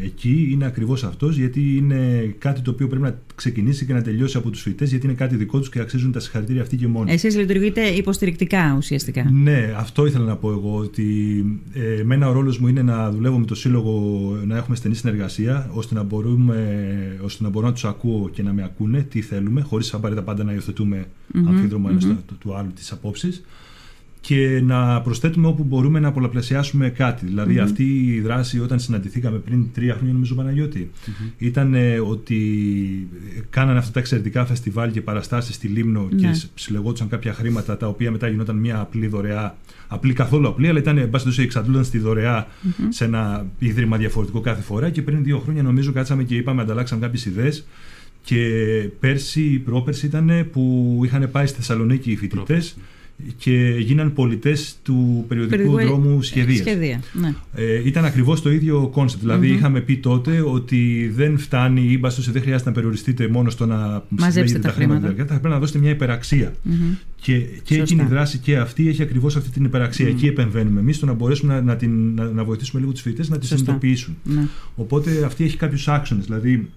εκεί 0.05 0.49
είναι 0.51 0.67
ακριβώς 0.67 1.05
αυτός, 1.05 1.37
γιατί 1.37 1.77
είναι 1.77 2.35
κάτι 2.39 2.61
το 2.61 2.71
οποίο 2.71 2.87
πρέπει 2.87 3.03
να 3.03 3.19
ξεκινήσει 3.35 3.87
και 3.87 3.93
να 3.93 4.03
τελειώσει 4.03 4.37
από 4.37 4.51
τους 4.51 4.63
φοιτητές, 4.63 4.91
γιατί 4.91 5.07
είναι 5.07 5.15
κάτι 5.15 5.37
δικό 5.37 5.59
τους 5.59 5.69
και 5.69 5.81
αξίζουν 5.81 6.13
τα 6.13 6.21
συγχαρητήρια 6.21 6.63
αυτοί 6.63 6.77
και 6.77 6.87
μόνοι. 6.87 7.13
Εσείς 7.13 7.37
λειτουργείτε 7.37 7.81
υποστηρικτικά 7.81 8.75
ουσιαστικά. 8.77 9.31
Ναι, 9.31 9.75
αυτό 9.77 10.07
ήθελα 10.07 10.25
να 10.25 10.37
πω 10.37 10.51
εγώ. 10.51 10.77
Ότι 10.77 11.45
ε, 11.73 12.01
εμένα 12.01 12.29
ο 12.29 12.33
ρόλος 12.33 12.59
μου 12.59 12.69
είναι 12.69 12.83
να 12.83 13.11
δουλεύω 13.11 13.39
με 13.39 13.47
το 13.47 13.55
σύλλογο, 13.55 14.37
να 14.47 14.57
έχουμε 14.57 14.77
στενή 14.77 14.90
συνεργασία, 14.95 15.71
ώστε 15.73 15.95
να, 15.95 16.03
μπορούμε, 16.03 17.19
ώστε 17.23 17.43
να 17.43 17.49
μπορώ 17.49 17.67
να 17.67 17.73
τους 17.73 17.85
ακούω 17.85 18.29
και 18.29 18.43
να 18.43 18.53
με 18.53 18.63
ακούνε 18.63 19.03
τι 19.03 19.21
θέλουμε, 19.21 19.61
χωρίς 19.61 19.95
απαραίτητα 19.95 20.25
πάντα 20.27 20.45
να 20.45 20.53
υιοθετούμε 20.53 21.05
mm-hmm, 21.05 21.43
αμφίδρομα 21.47 21.91
mm-hmm. 21.91 22.17
του, 22.27 22.39
του 22.39 22.55
άλλου 22.55 22.73
τις 22.73 22.93
απόψεις 22.93 23.43
και 24.21 24.61
να 24.65 25.01
προσθέτουμε 25.01 25.47
όπου 25.47 25.63
μπορούμε 25.63 26.01
να 26.01 26.13
πολλαπλασιάσουμε 26.13 26.89
κάτι. 26.89 27.27
Δηλαδή, 27.27 27.59
αυτή 27.59 27.85
η 28.07 28.21
δράση, 28.21 28.61
όταν 28.61 28.79
συναντηθήκαμε 28.79 29.39
πριν 29.39 29.67
τρία 29.75 29.95
χρόνια, 29.95 30.13
νομίζω, 30.13 30.35
Παναγιώτη, 30.35 30.91
mm-hmm. 30.95 31.33
ήταν 31.39 31.75
ε, 31.75 31.99
ότι 31.99 32.39
κάνανε 33.51 33.79
αυτά 33.79 33.93
τα 33.93 34.01
εξαιρετικά 34.01 34.47
φεστιβάλ 34.47 34.91
και 34.91 35.01
παραστάσεις 35.01 35.55
στη 35.55 35.67
Λήμνο 35.67 36.09
και 36.17 36.27
ναι. 36.27 36.33
συλλεγόντουσαν 36.55 37.09
κάποια 37.09 37.33
χρήματα 37.33 37.77
τα 37.77 37.89
οποία 37.89 38.11
μετά 38.11 38.29
γινόταν 38.29 38.57
μια 38.57 38.81
απλή 38.81 39.07
δωρεά. 39.07 39.57
Απλή 39.89 40.13
καθόλου 40.13 40.49
απλή, 40.49 40.69
αλλά 40.69 40.79
ήταν, 40.79 40.99
εν 40.99 41.11
πάση 41.11 41.43
εξαντλούνταν 41.43 41.85
στη 41.85 41.99
δωρεά 41.99 42.47
σε 42.89 43.05
ένα 43.05 43.47
ίδρυμα 43.59 43.97
διαφορετικό 43.97 44.41
κάθε 44.41 44.63
φορά. 44.63 44.91
Και 44.91 45.03
πριν 45.03 45.25
δύο 45.25 45.39
χρόνια, 45.39 45.63
νομίζω, 45.63 45.93
κάτσαμε 45.93 46.23
και 46.23 46.37
είπαμε, 46.37 46.63
ανταλλάξαμε 46.63 47.01
κάποιες 47.01 47.27
ιδέες. 47.27 47.67
Και 48.23 48.39
πέρσι, 49.01 49.59
πρόπερσι 49.59 50.07
ήταν 50.07 50.49
που 50.53 51.01
είχαν 51.05 51.31
πάει 51.31 51.47
στη 51.47 51.57
Θεσσαλονίκη 51.57 52.11
οι 52.11 52.17
φοιτητές 52.17 52.77
και 53.37 53.77
γίναν 53.79 54.13
πωλητές 54.13 54.77
του 54.83 55.25
περιοδικού 55.29 55.81
δρόμου 55.81 56.23
σχεδίας. 56.23 56.59
σχεδία 56.59 57.01
ναι. 57.13 57.35
ε, 57.55 57.83
ήταν 57.85 58.05
ακριβώς 58.05 58.43
το 58.43 58.51
ίδιο 58.51 58.89
concept. 58.93 59.23
Δηλαδή, 59.23 59.49
είχαμε 59.49 59.81
πει 59.81 59.97
τότε 59.97 60.41
ότι 60.41 61.13
δεν 61.15 61.39
φτάνει 61.39 61.81
ή 61.81 61.99
μπαστό, 61.99 62.33
δεν 62.33 62.43
χρειάζεται 62.43 62.69
να 62.69 62.75
περιοριστείτε 62.75 63.29
μόνο 63.29 63.51
στο 63.51 63.67
να 63.67 64.05
μαζέψετε 64.09 64.61
τα, 64.61 64.69
τα 64.69 64.75
χρήματα. 64.75 65.15
Θα 65.17 65.25
πρέπει 65.25 65.49
να 65.49 65.59
δώσετε 65.59 65.79
μια 65.79 65.91
υπεραξία. 65.91 66.53
Mm-hmm. 66.53 66.97
Και, 67.21 67.39
και 67.63 67.75
εκείνη 67.75 68.03
η 68.03 68.07
δράση 68.07 68.39
και 68.39 68.57
αυτή 68.57 68.89
έχει 68.89 69.03
ακριβώς 69.03 69.37
αυτή 69.37 69.51
την 69.51 69.65
υπεραξία. 69.65 70.07
Mm-hmm. 70.07 70.11
Εκεί 70.11 70.27
επεμβαίνουμε 70.27 70.81
εμείς 70.81 70.97
στο 70.97 71.07
να 71.07 71.13
μπορέσουμε 71.13 71.55
να, 71.55 71.61
να, 71.61 71.77
την, 71.77 72.15
να, 72.15 72.25
να 72.25 72.45
βοηθήσουμε 72.45 72.81
λίγο 72.81 72.93
τους 72.93 73.03
φοιτητές 73.03 73.29
να 73.29 73.39
τη 73.39 73.47
συνειδητοποιήσουν. 73.47 74.17
Ναι. 74.25 74.47
Οπότε 74.77 75.25
αυτή 75.25 75.45
έχει 75.45 75.57
κάποιους 75.57 75.89
άξονε. 75.89 76.23
Δηλαδή, 76.25 76.69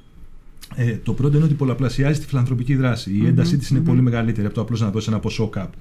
ε, 0.76 0.98
το 1.04 1.14
πρώτο 1.14 1.36
είναι 1.36 1.46
ότι 1.46 1.54
πολλαπλασιάζει 1.54 2.20
τη 2.20 2.26
φιλανθρωπική 2.26 2.76
δράση. 2.76 3.12
Η 3.12 3.28
έντασή 3.28 3.58
της 3.58 3.70
είναι 3.70 3.80
πολύ 3.80 4.02
μεγαλύτερη 4.02 4.46
από 4.46 4.56
το 4.56 4.62
απλώς 4.62 4.82
να 4.82 4.90
δώσει 4.90 5.10
ένα 5.10 5.20
ποσό 5.20 5.48
κάπου. 5.48 5.78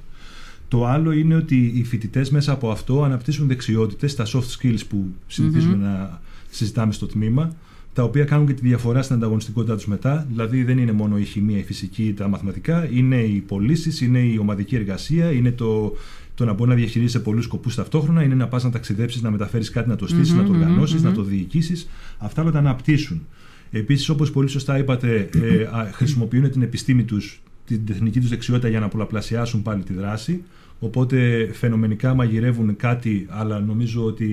Το 0.72 0.86
άλλο 0.86 1.12
είναι 1.12 1.34
ότι 1.34 1.72
οι 1.74 1.84
φοιτητές 1.84 2.30
μέσα 2.30 2.52
από 2.52 2.70
αυτό 2.70 3.02
αναπτύσσουν 3.02 3.46
δεξιότητες, 3.46 4.14
τα 4.14 4.26
soft 4.26 4.58
skills 4.58 4.80
που 4.88 5.06
συνηθίζουμε 5.26 5.76
να 5.76 6.20
συζητάμε 6.50 6.92
στο 6.92 7.06
τμήμα, 7.06 7.56
τα 7.92 8.02
οποία 8.02 8.24
κάνουν 8.24 8.46
και 8.46 8.52
τη 8.52 8.66
διαφορά 8.66 9.02
στην 9.02 9.16
ανταγωνιστικότητά 9.16 9.74
τους 9.74 9.86
μετά. 9.86 10.26
Δηλαδή 10.28 10.64
δεν 10.64 10.78
είναι 10.78 10.92
μόνο 10.92 11.18
η 11.18 11.24
χημεία, 11.24 11.58
η 11.58 11.62
φυσική, 11.62 12.14
τα 12.16 12.28
μαθηματικά, 12.28 12.88
είναι 12.92 13.16
οι 13.16 13.44
πωλήσεις, 13.46 14.00
είναι 14.00 14.18
η 14.18 14.38
ομαδική 14.38 14.76
εργασία, 14.76 15.30
είναι 15.30 15.50
το, 15.52 15.96
το 16.34 16.44
να 16.44 16.52
μπορεί 16.52 16.70
να 16.70 16.76
διαχειρίζει 16.76 17.22
πολλούς 17.22 17.44
σκοπούς 17.44 17.74
ταυτόχρονα, 17.74 18.22
είναι 18.22 18.34
να 18.34 18.48
πας 18.48 18.64
να 18.64 18.70
ταξιδέψεις, 18.70 19.22
να 19.22 19.30
μεταφέρεις 19.30 19.70
κάτι, 19.70 19.88
να 19.88 19.96
το 19.96 20.06
στησει 20.06 20.34
να 20.34 20.44
το 20.44 20.52
οργανωσει 20.52 21.00
να 21.00 21.12
το 21.12 21.22
διοικήσεις. 21.22 21.88
Αυτά 22.18 22.42
όλα 22.42 22.50
τα 22.50 22.58
αναπτύσσουν. 22.58 23.26
Επίσης, 23.70 24.08
όπως 24.08 24.30
πολύ 24.30 24.48
σωστά 24.48 24.78
είπατε, 24.78 25.28
ε, 25.32 25.90
χρησιμοποιούν 25.92 26.50
την 26.50 26.62
επιστήμη 26.62 27.02
τους, 27.04 27.42
την 27.66 27.86
τεχνική 27.86 28.20
τους 28.20 28.28
δεξιότητα 28.28 28.68
για 28.68 28.80
να 28.80 28.88
πολλαπλασιάσουν 28.88 29.62
πάλι 29.62 29.82
τη 29.82 29.92
δράση. 29.92 30.42
Οπότε 30.84 31.48
φαινομενικά 31.52 32.14
μαγειρεύουν 32.14 32.76
κάτι, 32.76 33.26
αλλά 33.28 33.60
νομίζω 33.60 34.04
ότι 34.04 34.28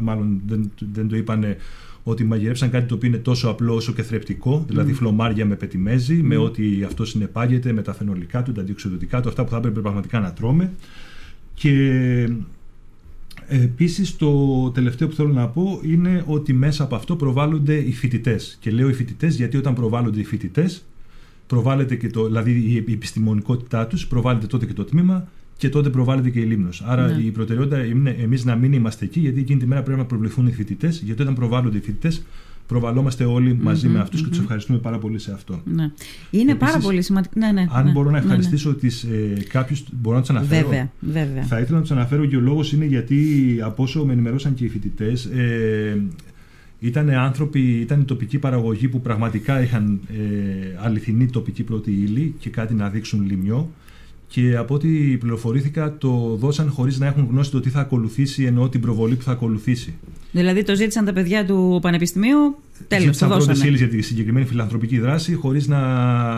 μάλλον 0.00 0.40
δεν, 0.46 0.70
δεν 0.92 1.08
το 1.08 1.16
είπανε 1.16 1.56
ότι 2.02 2.24
μαγειρέψαν 2.24 2.70
κάτι 2.70 2.86
το 2.86 2.94
οποίο 2.94 3.08
είναι 3.08 3.18
τόσο 3.18 3.48
απλό 3.48 3.74
όσο 3.74 3.92
και 3.92 4.02
θρεπτικό, 4.02 4.64
δηλαδή 4.68 4.92
φλωμάρια 4.92 5.46
με 5.46 5.54
πετιμέζι, 5.54 6.14
με 6.14 6.36
ό,τι 6.36 6.82
αυτό 6.84 7.04
συνεπάγεται, 7.04 7.72
με 7.72 7.82
τα 7.82 7.94
φαινολικά 7.94 8.42
του, 8.42 8.52
τα 8.52 8.62
διοξιδοτικά 8.62 9.20
του, 9.20 9.28
αυτά 9.28 9.44
που 9.44 9.50
θα 9.50 9.56
έπρεπε 9.56 9.80
πραγματικά 9.80 10.20
να 10.20 10.32
τρώμε. 10.32 10.72
Και 11.54 12.28
επίσης 13.46 14.16
το 14.16 14.70
τελευταίο 14.70 15.08
που 15.08 15.14
θέλω 15.14 15.32
να 15.32 15.48
πω 15.48 15.80
είναι 15.82 16.24
ότι 16.26 16.52
μέσα 16.52 16.82
από 16.84 16.94
αυτό 16.94 17.16
προβάλλονται 17.16 17.74
οι 17.74 17.92
φοιτητές. 17.92 18.56
Και 18.60 18.70
λέω 18.70 18.88
οι 18.88 18.92
φοιτητές 18.92 19.36
γιατί 19.36 19.56
όταν 19.56 19.74
προβάλλονται 19.74 20.20
οι 20.20 20.24
φοιτητές, 20.24 20.84
προβάλλεται 21.46 21.96
και 21.96 22.08
το, 22.08 22.26
δηλαδή 22.26 22.82
η 22.86 22.92
επιστημονικότητά 22.92 23.86
τους, 23.86 24.06
προβάλλεται 24.06 24.46
τότε 24.46 24.66
και 24.66 24.72
το 24.72 24.84
τμήμα, 24.84 25.28
και 25.60 25.68
τότε 25.68 25.90
προβάλλεται 25.90 26.30
και 26.30 26.40
η 26.40 26.44
Λίμνος. 26.44 26.82
Άρα 26.86 27.06
ναι. 27.06 27.22
η 27.22 27.30
προτεραιότητα 27.30 27.84
είναι 27.84 28.16
εμείς 28.20 28.44
να 28.44 28.56
μην 28.56 28.72
είμαστε 28.72 29.04
εκεί, 29.04 29.20
γιατί 29.20 29.40
εκείνη 29.40 29.60
τη 29.60 29.66
μέρα 29.66 29.82
πρέπει 29.82 29.98
να 29.98 30.04
προβληθούν 30.04 30.46
οι 30.46 30.52
φοιτητές, 30.52 31.02
γιατί 31.04 31.22
όταν 31.22 31.34
προβάλλονται 31.34 31.76
οι 31.76 31.80
φοιτητές, 31.80 32.22
προβαλόμαστε 32.66 33.24
όλοι 33.24 33.58
μαζί 33.62 33.86
mm-hmm, 33.88 33.92
με 33.92 33.98
αυτούς 33.98 34.20
mm-hmm. 34.20 34.24
και 34.24 34.28
τους 34.28 34.38
ευχαριστούμε 34.38 34.78
πάρα 34.78 34.98
πολύ 34.98 35.18
σε 35.18 35.32
αυτό. 35.32 35.62
Ναι. 35.64 35.90
Είναι 36.30 36.52
Επίσης, 36.52 36.72
πάρα 36.72 36.78
πολύ 36.84 37.02
σημαντικό. 37.02 37.34
Ναι, 37.38 37.52
ναι, 37.52 37.66
αν 37.70 37.84
ναι, 37.84 37.90
μπορώ 37.90 38.10
να 38.10 38.12
ναι, 38.12 38.18
ευχαριστήσω 38.18 38.68
ναι, 38.68 38.74
τις, 38.74 39.02
ε, 39.02 39.32
κάποιους, 39.48 39.84
μπορώ 39.92 40.16
να 40.16 40.20
τους 40.20 40.30
αναφέρω; 40.30 40.68
Βέβαια, 40.68 40.90
βέβαια. 41.00 41.42
Θα 41.42 41.60
ήθελα 41.60 41.76
να 41.76 41.82
τους 41.82 41.90
αναφέρω 41.90 42.26
και 42.26 42.36
ο 42.36 42.40
λόγος 42.40 42.72
είναι 42.72 42.84
γιατί 42.84 43.58
από 43.62 43.82
όσο 43.82 44.04
με 44.04 44.12
ενημερώσαν 44.12 44.54
και 44.54 44.64
οι 44.64 44.68
φοιτητές, 44.68 45.24
ε, 45.24 46.02
ήταν 46.78 47.10
άνθρωποι, 47.10 47.60
ήταν 47.60 48.00
η 48.00 48.04
τοπική 48.04 48.38
παραγωγή 48.38 48.88
που 48.88 49.00
πραγματικά 49.00 49.62
είχαν 49.62 50.00
ε, 50.08 50.84
αληθινή 50.84 51.26
τοπική 51.26 51.62
πρώτη 51.62 51.90
ύλη 51.90 52.34
και 52.38 52.50
κάτι 52.50 52.74
να 52.74 52.88
δείξουν 52.88 53.26
λιμιό 53.26 53.70
και 54.32 54.56
από 54.56 54.74
ό,τι 54.74 54.88
πληροφορήθηκα 55.16 55.96
το 55.98 56.36
δώσαν 56.40 56.70
χωρίς 56.70 56.98
να 56.98 57.06
έχουν 57.06 57.26
γνώση 57.30 57.50
το 57.50 57.60
τι 57.60 57.70
θα 57.70 57.80
ακολουθήσει 57.80 58.44
εννοώ 58.44 58.68
την 58.68 58.80
προβολή 58.80 59.14
που 59.14 59.22
θα 59.22 59.32
ακολουθήσει. 59.32 59.94
Δηλαδή 60.32 60.62
το 60.62 60.74
ζήτησαν 60.74 61.04
τα 61.04 61.12
παιδιά 61.12 61.46
του 61.46 61.78
Πανεπιστημίου, 61.82 62.56
τέλος 62.88 63.04
Ζήτησαν 63.04 63.28
το 63.28 63.34
δώσανε. 63.34 63.58
πρώτες 63.58 63.78
για 63.78 63.88
τη 63.88 64.02
συγκεκριμένη 64.02 64.46
φιλανθρωπική 64.46 64.98
δράση 64.98 65.34
χωρίς 65.34 65.68
να 65.68 65.80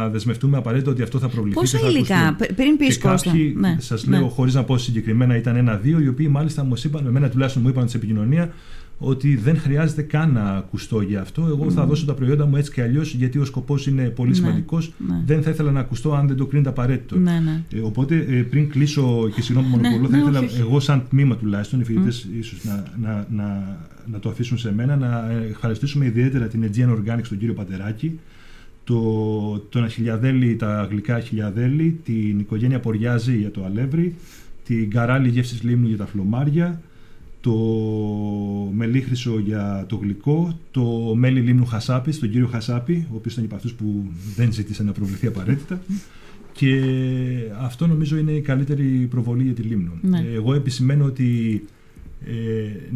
δεσμευτούμε 0.09 0.57
απαραίτητα 0.57 0.91
ότι 0.91 1.03
αυτό 1.03 1.19
θα 1.19 1.29
προβληθεί. 1.29 1.59
Πόσα 1.59 1.79
υλικά, 1.89 2.37
πριν 2.57 2.77
πεις 2.77 2.99
Κώστα. 2.99 3.31
Κάποιοι, 3.31 3.55
ναι, 3.59 3.77
σας 3.79 4.07
λέω 4.07 4.21
ναι. 4.21 4.29
χωρίς 4.29 4.55
να 4.55 4.65
πω 4.65 4.79
συγκεκριμένα 4.79 5.37
ήταν 5.37 5.57
ένα-δύο 5.57 6.01
οι 6.01 6.09
οποίοι 6.09 6.29
μάλιστα 6.31 6.65
μου 6.65 6.75
είπαν, 6.85 7.07
εμένα 7.07 7.29
τουλάχιστον 7.29 7.63
μου 7.63 7.69
είπαν 7.69 7.89
σε 7.89 7.97
επικοινωνία 7.97 8.53
ότι 9.05 9.37
δεν 9.37 9.59
χρειάζεται 9.59 10.03
καν 10.03 10.33
να 10.33 10.43
ακουστώ 10.43 11.01
για 11.01 11.21
αυτό. 11.21 11.47
Εγώ 11.47 11.71
θα 11.71 11.87
δώσω 11.87 12.07
τα 12.07 12.15
προϊόντα 12.15 12.47
μου 12.47 12.57
έτσι 12.57 12.73
και 12.73 12.83
αλλιώς, 12.83 13.15
γιατί 13.15 13.39
ο 13.39 13.45
σκοπός 13.45 13.87
είναι 13.87 14.09
πολύ 14.09 14.29
ναι, 14.29 14.35
σημαντικός. 14.35 14.93
Ναι. 15.09 15.23
Δεν 15.27 15.43
θα 15.43 15.51
ήθελα 15.51 15.71
να 15.71 15.81
ακουστώ 15.81 16.15
αν 16.15 16.27
δεν 16.27 16.37
το 16.37 16.47
κρίνεται 16.47 16.69
απαραίτητο. 16.69 17.17
Ναι, 17.17 17.41
ναι. 17.45 17.63
Ε, 17.75 17.81
οπότε, 17.81 18.17
ε, 18.17 18.43
πριν 18.43 18.69
κλείσω 18.69 19.29
και 19.35 19.43
συγγνώμη 19.43 19.71
που 19.71 19.77
μονοπολώ, 19.77 20.09
θα 20.09 20.19
ήθελα 20.19 20.43
εγώ, 20.59 20.81
σαν 20.81 21.03
τμήμα 21.09 21.37
τουλάχιστον, 21.37 21.81
οι 21.81 21.85
φοιτητές 21.85 22.29
mm. 22.29 22.39
ίσως 22.39 22.65
να, 22.65 22.85
να, 23.01 23.27
να, 23.31 23.79
να, 24.07 24.19
το 24.19 24.29
αφήσουν 24.29 24.59
σε 24.59 24.73
μένα, 24.73 24.97
να 24.97 25.31
ευχαριστήσουμε 25.49 26.05
ιδιαίτερα 26.05 26.47
την 26.47 26.71
Aegean 26.71 26.91
Organics, 26.91 27.27
τον 27.29 27.39
κύριο 27.39 27.55
Πατεράκη, 27.55 28.19
το, 28.85 29.01
τον 29.69 29.85
Αχιλιαδέλη, 29.85 30.57
τα 30.57 30.87
γλυκά 30.91 31.15
Αχιλιαδέλη, 31.15 32.01
την 32.05 32.39
οικογένεια 32.39 32.81
Ποριάζη 32.81 33.37
για 33.37 33.51
το 33.51 33.65
αλεύρι, 33.65 34.15
την 34.65 34.91
Καράλη 34.91 35.29
Γεύσης 35.29 35.63
Λίμνου 35.63 35.89
για 35.89 35.97
τα 35.97 36.07
φλωμάρια, 36.07 36.81
το 37.43 37.55
μελίχρυσο 38.73 39.39
για 39.39 39.85
το 39.89 39.97
γλυκό, 39.97 40.59
το 40.71 41.15
μέλι 41.15 41.41
λίμνου 41.41 41.67
Χασάπη, 41.67 42.15
τον 42.15 42.31
κύριο 42.31 42.47
Χασάπη, 42.47 43.07
ο 43.11 43.15
οποίος 43.17 43.33
ήταν 43.33 43.45
από 43.45 43.55
αυτούς 43.55 43.73
που 43.73 44.05
δεν 44.37 44.53
ζήτησε 44.53 44.83
να 44.83 44.93
προβληθεί 44.93 45.27
απαραίτητα. 45.27 45.81
Και 46.53 46.81
αυτό 47.61 47.87
νομίζω 47.87 48.17
είναι 48.17 48.33
η 48.33 48.41
καλύτερη 48.41 49.07
προβολή 49.11 49.43
για 49.43 49.53
τη 49.53 49.63
Λίμνο. 49.63 49.93
Ναι. 50.03 50.27
Εγώ 50.35 50.55
επισημαίνω 50.55 51.05
ότι 51.05 51.63
ε, 52.27 52.33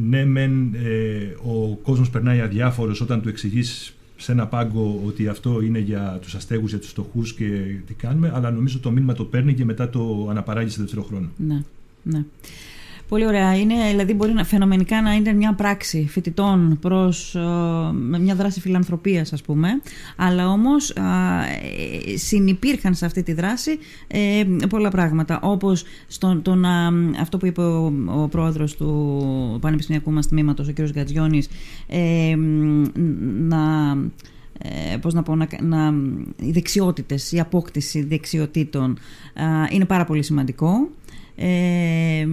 ναι 0.09 0.25
μεν 0.25 0.75
ε, 0.75 1.35
ο 1.45 1.79
κόσμος 1.83 2.11
περνάει 2.11 2.41
αδιάφορος 2.41 3.01
όταν 3.01 3.23
του 3.23 3.29
εξηγείς 3.29 3.97
σε 4.17 4.33
ένα 4.33 4.47
πάγκο 4.47 5.03
ότι 5.07 5.29
αυτό 5.29 5.61
είναι 5.61 5.79
για 5.79 6.19
τους 6.23 6.35
αστέγους, 6.35 6.71
για 6.71 6.79
τους 6.79 6.89
φτωχούς 6.89 7.35
και 7.35 7.77
τι 7.87 7.95
κάνουμε, 7.95 8.33
αλλά 8.35 8.51
νομίζω 8.51 8.79
το 8.79 8.91
μήνυμα 8.91 9.13
το 9.13 9.25
παίρνει 9.25 9.55
και 9.55 9.65
μετά 9.65 9.89
το 9.89 10.27
αναπαράγει 10.31 10.71
σε 10.71 10.81
δεύτερο 10.81 11.03
χρόνο. 11.03 11.29
Ναι, 11.37 11.63
ναι. 12.03 12.25
Πολύ 13.09 13.27
ωραία. 13.27 13.57
Είναι, 13.57 13.75
δηλαδή 13.91 14.15
μπορεί 14.15 14.33
να, 14.33 14.45
φαινομενικά 14.45 15.03
να 15.03 15.13
είναι 15.13 15.33
μια 15.33 15.55
πράξη 15.55 16.07
φοιτητών 16.11 16.79
προς 16.81 17.35
ε, 17.35 17.41
μια 18.19 18.35
δράση 18.35 18.61
φιλανθρωπίας 18.61 19.33
ας 19.33 19.43
πούμε 19.43 19.69
αλλά 20.17 20.49
όμως 20.49 20.91
ε, 20.91 22.17
συνυπήρχαν 22.17 22.95
σε 22.95 23.07
αυτή 23.07 23.23
τη 23.23 23.33
δράση 23.33 23.79
ε, 24.07 24.45
πολλά 24.69 24.91
πράγματα 24.91 25.41
όπως 25.43 25.85
στο, 26.07 26.41
το 26.43 26.55
να, 26.55 26.93
αυτό 27.21 27.39
που 27.39 27.47
είπε 27.47 27.61
ο, 27.61 27.93
ο 28.07 28.29
πρόεδρος 28.29 28.77
του 28.77 29.59
Πανεπιστημιακού 29.61 30.13
μας 30.13 30.29
τμήματος 30.29 30.69
ο 30.69 30.73
κ. 30.73 30.81
Γκατζιώνης 30.81 31.49
ε, 31.87 32.35
να 33.39 33.97
ε, 34.59 34.97
πώς 34.97 35.15
να 35.15 35.23
πω, 35.23 35.35
να, 35.35 35.49
να, 35.63 35.95
οι 36.41 36.51
δεξιότητες, 36.51 37.33
η 37.33 37.41
απόκτηση 37.41 38.05
δεξιοτήτων 38.05 38.99
είναι 39.71 39.85
πάρα 39.85 40.05
πολύ 40.05 40.23
σημαντικό. 40.23 40.89
Ε, 41.37 42.27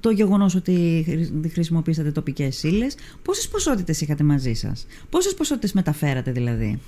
το 0.00 0.10
γεγονός 0.10 0.54
ότι 0.54 1.06
χρησιμοποιήσατε 1.52 2.10
τοπικές 2.10 2.62
ύλε. 2.62 2.86
Πόσες 3.22 3.48
ποσότητες 3.48 4.00
είχατε 4.00 4.24
μαζί 4.24 4.54
σας, 4.54 4.86
πόσες 5.10 5.34
ποσότητες 5.34 5.72
μεταφέρατε 5.72 6.32
δηλαδή; 6.32 6.80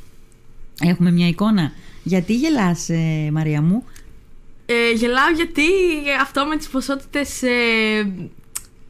Έχουμε 0.80 1.10
μια 1.10 1.28
εικόνα. 1.28 1.72
Γιατί 2.02 2.34
γελάς 2.34 2.88
ε, 2.88 3.28
Μαρία 3.32 3.62
μου; 3.62 3.84
Ε, 4.66 4.90
γελάω 4.90 5.30
γιατί 5.30 5.62
αυτό 6.20 6.44
με 6.44 6.56
τις 6.56 6.68
ποσότητες 6.68 7.42
ε, 7.42 7.50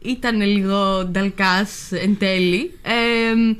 ήταν 0.02 0.40
λίγο 0.40 1.04
νταλκάς 1.04 1.92
εν 1.92 2.18
τέλει. 2.18 2.78
Ε, 2.82 3.54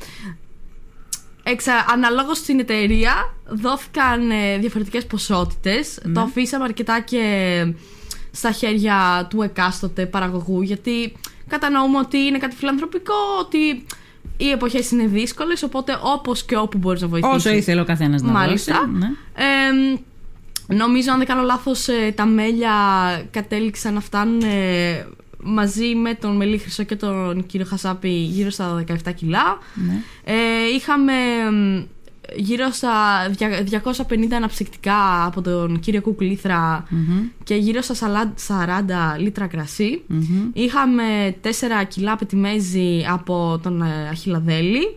εξα, 1.43 1.85
αναλόγως 1.89 2.39
στην 2.39 2.59
εταιρεία 2.59 3.35
δόθηκαν 3.49 4.31
ε, 4.31 4.59
διαφορετικές 4.59 5.07
ποσότητες. 5.07 5.99
Ναι. 6.05 6.13
Το 6.13 6.21
αφήσαμε 6.21 6.65
αρκετά 6.65 7.01
και 7.01 7.23
στα 8.39 8.51
χέρια 8.51 9.27
του 9.31 9.43
εκάστοτε 9.43 10.07
παραγωγού, 10.07 10.63
γιατί 10.63 11.13
κατανοούμε 11.49 11.99
ότι 11.99 12.19
είναι 12.19 12.39
κάτι 12.39 12.57
φιλανθρωπικό, 12.57 13.15
ότι 13.41 13.87
οι 14.37 14.51
εποχές 14.51 14.91
είναι 14.91 15.07
δύσκολες, 15.07 15.63
οπότε 15.63 15.99
όπως 16.03 16.45
και 16.45 16.57
όπου 16.57 16.79
μπορείς 16.79 17.01
να 17.01 17.09
βοηθήσεις. 17.09 17.37
Όσο 17.37 17.51
ήθελε 17.51 17.81
ο 17.81 17.85
καθένας 17.85 18.23
να 18.23 18.33
Μάλιστα. 18.33 18.87
Ναι. 18.87 19.07
Ε, 19.35 20.75
νομίζω, 20.75 21.13
αν 21.13 21.19
δεν 21.19 21.27
κάνω 21.27 21.43
λάθος, 21.43 21.89
ε, 21.89 22.13
τα 22.15 22.27
μέλια 22.27 22.73
κατέληξαν 23.31 23.95
να 23.95 24.01
φτάνουν 24.01 24.41
ε, 24.41 25.07
μαζί 25.43 25.95
με 25.95 26.15
τον 26.15 26.37
Μελή 26.37 26.59
Χρυσό 26.59 26.83
και 26.83 26.97
τον 26.97 27.47
κύριο 27.47 27.67
Χασάπη 27.67 28.09
γύρω 28.09 28.51
στα 28.51 28.85
17 29.07 29.15
κιλά. 29.15 29.59
Ναι. 29.75 30.03
Ε, 30.25 30.35
είχαμε 30.75 31.13
γύρω 32.37 32.71
στα 32.71 33.27
250 33.39 34.33
αναψυκτικά 34.35 35.25
από 35.25 35.43
τον 35.43 35.81
κύριο 35.81 36.01
κουκληθρα 36.01 36.89
και 37.45 37.55
γύρω 37.55 37.81
στα 37.83 38.35
40 38.49 39.19
λίτρα 39.19 39.49
Είχαμε 40.53 41.37
4 41.43 41.49
κιλά 41.89 42.17
πετιμέζι 42.17 43.05
από 43.09 43.61
τον 43.63 43.83
ε, 43.83 44.09
Αχιλαδέλη. 44.11 44.97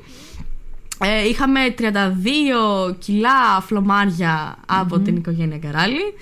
Ε, 1.04 1.28
είχαμε 1.28 1.76
32 1.78 2.96
κιλά 3.00 3.62
φλωμάρια 3.62 4.58
από 4.66 5.00
την 5.00 5.16
οικογένεια 5.16 5.58
Καράλη. 5.58 6.14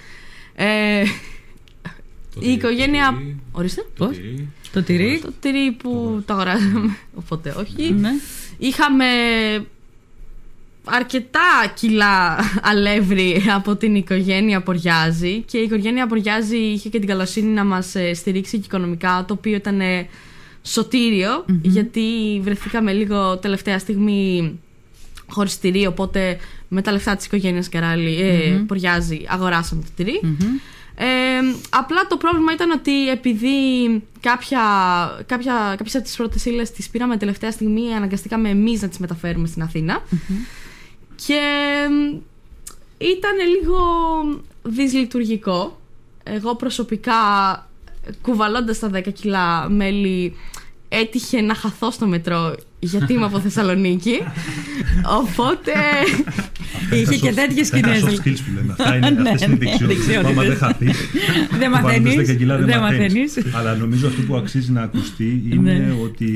Ε, 0.55 1.03
η 2.39 2.51
οικογένεια. 2.51 3.21
Ορίστε. 3.51 3.85
Πώς; 3.97 4.17
Το 4.71 4.83
τυρί. 4.83 5.19
Το 5.21 5.31
τυρί 5.39 5.71
που 5.71 6.23
το 6.25 6.33
αγοράζαμε. 6.33 6.97
Οπότε 7.21 7.55
όχι. 7.57 7.91
Ναι. 7.91 8.09
Είχαμε 8.57 9.05
αρκετά 10.91 11.73
κιλά 11.73 12.37
αλεύρι 12.61 13.45
από 13.55 13.75
την 13.75 13.95
οικογένεια 13.95 14.61
Ποριάζη 14.61 15.41
και 15.41 15.57
η 15.57 15.61
οικογένεια 15.63 16.07
Ποριάζη 16.07 16.57
είχε 16.57 16.89
και 16.89 16.99
την 16.99 17.07
καλοσύνη 17.07 17.53
να 17.53 17.63
μας 17.63 17.95
ε, 17.95 18.13
στηρίξει 18.13 18.57
και 18.57 18.65
οικονομικά 18.65 19.25
το 19.27 19.33
οποίο 19.33 19.55
ήταν 19.55 19.81
σωτηριο 20.61 21.45
γιατί 21.61 22.39
βρεθήκαμε 22.43 22.93
λίγο 22.93 23.37
τελευταία 23.37 23.79
στιγμή 23.79 24.59
χωρίς 25.29 25.59
τυρί 25.59 25.85
οπότε 25.85 26.37
με 26.67 26.81
τα 26.81 26.91
λεφτά 26.91 27.15
της 27.15 27.25
οικογένειας 27.25 27.69
Καράλη 27.69 28.21
ε, 28.21 28.63
Ποριάζη 28.67 29.25
αγοράσαμε 29.27 29.81
το 29.81 29.89
τυρι 29.95 30.19
ε, 31.01 31.05
απλά 31.69 32.07
το 32.07 32.17
πρόβλημα 32.17 32.53
ήταν 32.53 32.71
ότι 32.71 33.09
επειδή 33.09 33.47
κάποια, 34.19 34.61
κάποια, 35.25 35.73
κάποιες 35.77 35.95
από 35.95 36.03
τις 36.03 36.15
πρώτες 36.15 36.45
ύλες 36.45 36.71
τις 36.71 36.89
πήραμε 36.89 37.17
τελευταία 37.17 37.51
στιγμή 37.51 37.93
αναγκαστήκαμε 37.93 38.49
εμείς 38.49 38.81
να 38.81 38.87
τις 38.87 38.97
μεταφέρουμε 38.97 39.47
στην 39.47 39.61
αθηνα 39.61 40.03
και 41.25 41.41
ήταν 42.97 43.35
λίγο 43.55 43.77
δυσλειτουργικό. 44.63 45.79
Εγώ 46.23 46.55
προσωπικά 46.55 47.13
κουβαλώντας 48.21 48.79
τα 48.79 48.89
10 48.93 49.13
κιλά 49.13 49.69
μέλη 49.69 50.35
έτυχε 50.89 51.41
να 51.41 51.53
χαθώ 51.53 51.91
στο 51.91 52.07
μετρό 52.07 52.55
γιατί 52.79 53.13
είμαι 53.13 53.25
από 53.25 53.39
Θεσσαλονίκη. 53.45 54.19
Οπότε. 55.19 55.71
Είχε 56.93 57.15
και 57.17 57.33
τέτοιες 57.33 57.67
σκηνέ. 57.67 57.91
Αυτά 57.91 58.09
είναι 58.09 58.19
soft 58.23 58.27
skills 58.27 58.39
που 58.45 58.51
λέμε. 58.55 58.71
Αυτά 58.79 58.95
είναι, 58.95 59.09
Ναι, 59.09 59.29
αυτές 59.29 59.41
είναι 59.47 59.55
ναι, 59.57 59.65
δεξιότητες. 59.87 60.25
Άμα 60.31 60.43
δεν 60.43 60.55
χαθεί. 60.57 60.91
Δεν 61.59 61.69
μαθαίνεις. 61.69 62.15
Δεν 62.65 62.79
μαθαίνεις. 62.79 63.37
Αλλά 63.53 63.75
νομίζω 63.75 64.07
αυτό 64.07 64.21
που 64.21 64.35
αξίζει 64.35 64.71
να 64.71 64.81
ακουστεί 64.81 65.43
Ναι. 65.61 65.71
είναι 65.71 65.97
ότι 66.03 66.31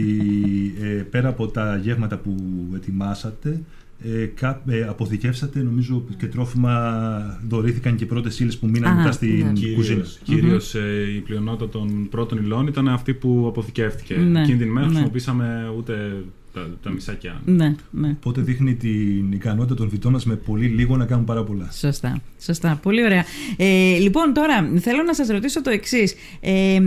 ε, 0.81 0.85
πέρα 0.85 1.27
από 1.27 1.47
τα 1.47 1.79
γεύματα 1.83 2.17
που 2.17 2.35
ετοιμάσατε, 2.75 3.59
ε, 4.03 4.25
κα, 4.25 4.61
ε, 4.67 4.83
αποθηκεύσατε 4.83 5.59
νομίζω 5.59 6.03
και 6.17 6.27
τρόφιμα 6.27 7.39
δωρήθηκαν 7.47 7.95
και 7.95 8.05
πρώτες 8.05 8.39
ύλες 8.39 8.57
που 8.57 8.67
μείναν 8.67 8.91
Α, 8.91 8.95
μετά 8.95 9.11
στην 9.11 9.37
ναι. 9.37 9.73
κουζίνα. 9.75 10.05
Κυρίως, 10.23 10.75
ε, 10.75 11.13
η 11.15 11.19
πλειονότητα 11.19 11.69
των 11.69 12.07
πρώτων 12.09 12.37
υλών 12.37 12.67
ήταν 12.67 12.87
αυτή 12.87 13.13
που 13.13 13.45
αποθηκεύτηκε. 13.47 14.15
Ναι, 14.15 14.41
Εκείνη 14.41 14.57
την 14.57 14.67
μέρα 14.67 14.85
ναι. 14.85 14.91
χρησιμοποίησαμε 14.91 15.73
ούτε 15.77 16.23
τα, 16.53 16.69
τα 16.83 16.89
μισάκια. 16.91 17.41
Ναι, 17.45 17.75
ναι. 17.91 18.07
Οπότε 18.09 18.41
δείχνει 18.41 18.75
την 18.75 19.31
ικανότητα 19.31 19.75
των 19.75 19.89
φυτών 19.89 20.11
μας 20.11 20.25
με 20.25 20.35
πολύ 20.35 20.65
λίγο 20.67 20.97
να 20.97 21.05
κάνουν 21.05 21.25
πάρα 21.25 21.43
πολλά. 21.43 21.71
Σωστά, 21.71 22.21
σωστά. 22.41 22.79
Πολύ 22.81 23.03
ωραία. 23.03 23.25
Ε, 23.57 23.97
λοιπόν, 23.97 24.33
τώρα 24.33 24.69
θέλω 24.79 25.03
να 25.03 25.13
σας 25.13 25.27
ρωτήσω 25.27 25.61
το 25.61 25.69
εξής. 25.69 26.15
Ε, 26.39 26.51
ε, 26.75 26.81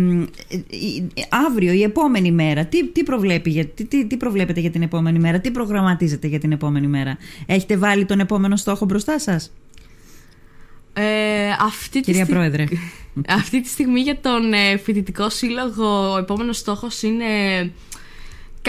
η- 0.76 1.08
αύριο, 1.48 1.72
η 1.72 1.82
επόμενη 1.82 2.32
μέρα, 2.32 2.64
τι, 2.64 2.86
τι, 2.88 3.02
προβλέπει, 3.02 3.50
για- 3.50 3.66
τι, 3.66 3.84
τι, 3.84 4.06
τι 4.06 4.16
προβλέπετε 4.16 4.60
για 4.60 4.70
την 4.70 4.82
επόμενη 4.82 5.18
μέρα, 5.18 5.40
τι 5.40 5.50
προγραμματίζετε 5.50 6.26
για 6.26 6.38
την 6.38 6.52
επόμενη 6.52 6.86
μέρα; 6.86 7.16
Έχετε 7.46 7.76
βάλει 7.76 8.04
τον 8.04 8.20
επόμενο 8.20 8.56
στόχο 8.56 8.84
μπροστά 8.84 9.18
σας, 9.18 9.52
Ε, 10.92 11.48
αυτή, 11.60 11.90
τη 11.90 12.00
κυρία 12.00 12.24
στι- 12.24 12.34
Πρόεδρε. 12.34 12.64
αυτή 13.40 13.60
τη 13.60 13.68
στιγμή 13.68 14.00
για 14.00 14.18
τον 14.20 14.52
ε, 14.52 14.76
φοιτητικό 14.76 15.30
σύλλογο 15.30 16.12
ο 16.12 16.18
επόμενος 16.18 16.56
στόχος 16.58 17.02
είναι 17.02 17.24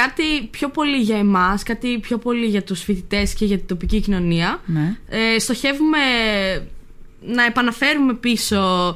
κάτι 0.02 0.48
πιο 0.52 0.70
πολύ 0.70 0.98
για 0.98 1.18
εμάς, 1.18 1.64
κάτι 1.64 2.00
πιο 2.00 2.18
πολύ 2.18 2.46
για 2.46 2.64
τους 2.64 2.82
φοιτητές 2.84 3.34
και 3.34 3.46
για 3.46 3.58
την 3.58 3.68
τοπική 3.68 4.00
κοινωνία. 4.02 4.62
ναι. 4.66 4.98
Ε, 5.10 5.40
στοχεύουμε 5.40 5.98
να 7.22 7.44
επαναφέρουμε 7.46 8.14
πίσω 8.14 8.96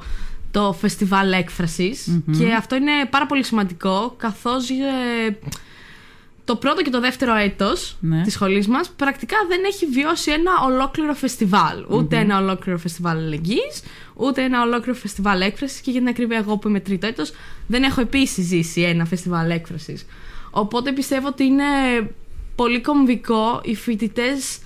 το 0.51 0.73
φεστιβάλ 0.79 1.31
έκφρασης 1.31 2.21
και 2.37 2.53
αυτό 2.53 2.75
είναι 2.75 2.91
πάρα 3.09 3.25
πολύ 3.25 3.43
σημαντικό 3.43 4.13
καθώς 4.17 4.69
ε, 4.69 5.37
το 6.45 6.55
πρώτο 6.55 6.81
και 6.81 6.89
το 6.89 6.99
δεύτερο 6.99 7.35
έτος 7.35 7.97
Ναι. 7.99 8.21
της 8.23 8.33
σχολής 8.33 8.67
μας 8.67 8.89
πρακτικά 8.89 9.35
δεν 9.47 9.59
έχει 9.65 9.85
βιώσει 9.85 10.31
ένα 10.31 10.51
ολόκληρο 10.65 11.13
φεστιβάλ. 11.13 11.85
Ούτε 11.89 12.17
ένα 12.17 12.37
ολόκληρο 12.39 12.77
φεστιβάλ 12.77 13.17
αλληλεγγύης, 13.17 13.81
ούτε 14.13 14.43
ένα 14.43 14.61
ολόκληρο 14.61 14.97
φεστιβάλ 14.99 15.41
έκφρασης 15.41 15.79
και 15.79 15.91
για 15.91 15.99
την 15.99 16.09
ακρίβεια 16.09 16.37
εγώ 16.37 16.57
που 16.57 16.67
είμαι 16.67 16.79
τρίτο 16.79 17.07
έτος 17.07 17.31
δεν 17.67 17.83
έχω 17.83 18.01
επίσης 18.01 18.45
ζήσει 18.45 18.81
ένα 18.81 19.05
φεστιβάλ 19.05 19.49
έκφρασης. 19.49 20.05
Οπότε 20.51 20.91
πιστεύω 20.91 21.27
ότι 21.27 21.43
είναι 21.43 21.63
πολύ 22.55 22.81
κομβικό 22.81 23.61
οι 23.63 23.75
φοιτητές 23.75 24.61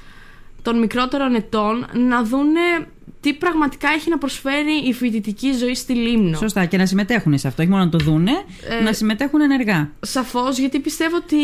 των 0.61 0.79
μικρότερων 0.79 1.35
ετών 1.35 1.85
να 1.93 2.23
δούνε 2.23 2.87
τι 3.25 3.33
πραγματικά 3.33 3.89
έχει 3.89 4.09
να 4.09 4.17
προσφέρει 4.17 4.87
η 4.87 4.93
φοιτητική 4.93 5.51
ζωή 5.51 5.75
στη 5.75 5.93
Λίμνο. 5.93 6.37
Σωστά, 6.37 6.65
και 6.65 6.77
να 6.77 6.85
συμμετέχουν 6.85 7.37
σε 7.37 7.47
αυτό, 7.47 7.61
όχι 7.61 7.71
μόνο 7.71 7.83
να 7.83 7.89
το 7.89 7.97
δούνε, 7.97 8.31
Ε, 8.79 8.83
να 8.83 8.93
συμμετέχουν 8.93 9.41
ενεργά. 9.41 9.91
Σαφώς, 9.99 10.57
γιατί 10.59 10.79
πιστεύω 10.79 11.15
ότι 11.15 11.35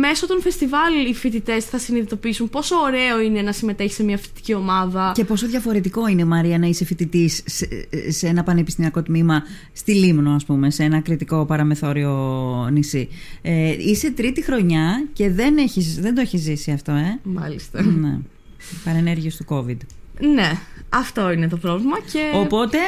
μέσω 0.00 0.26
των 0.26 0.40
φεστιβάλ 0.40 1.06
οι 1.08 1.14
φοιτητές 1.14 1.64
θα 1.64 1.78
συνειδητοποιήσουν 1.78 2.48
πόσο 2.50 2.76
ωραίο 2.76 3.20
είναι 3.20 3.42
να 3.42 3.52
συμμετέχει 3.52 3.92
σε 3.92 4.02
μια 4.04 4.18
φοιτητική 4.18 4.54
ομάδα. 4.54 5.12
Και 5.14 5.24
πόσο 5.24 5.46
διαφορετικό 5.46 6.06
είναι, 6.06 6.24
Μαρία, 6.24 6.58
να 6.58 6.66
είσαι 6.66 6.84
φοιτητής 6.84 7.42
σε, 7.44 7.68
σε 8.08 8.26
ένα 8.26 8.42
πανεπιστημιακό 8.42 9.02
τμήμα 9.02 9.42
στη 9.72 9.94
Λίμνο, 9.94 10.34
ας 10.34 10.44
πούμε, 10.44 10.70
σε 10.70 10.82
ένα 10.82 11.00
κριτικό 11.00 11.44
παραμεθόριο 11.44 12.12
νησί. 12.72 13.08
Ε, 13.42 13.74
είσαι 13.78 14.10
τρίτη 14.10 14.42
χρονιά 14.42 15.06
και 15.12 15.30
δεν, 15.30 15.56
έχεις, 15.58 16.00
δεν 16.00 16.14
το 16.14 16.20
έχεις 16.20 16.40
ζήσει 16.40 16.70
αυτό, 16.70 16.92
ε; 16.92 17.18
Μάλιστα. 17.22 17.82
ναι. 17.82 18.18
Παρενέργειες 18.84 19.36
του 19.36 19.44
COVID. 19.48 19.76
Ναι, 20.20 20.52
αυτό 20.88 21.32
είναι 21.32 21.48
το 21.48 21.56
πρόβλημα. 21.56 21.96
Και... 22.12 22.32
Οπότε, 22.34 22.78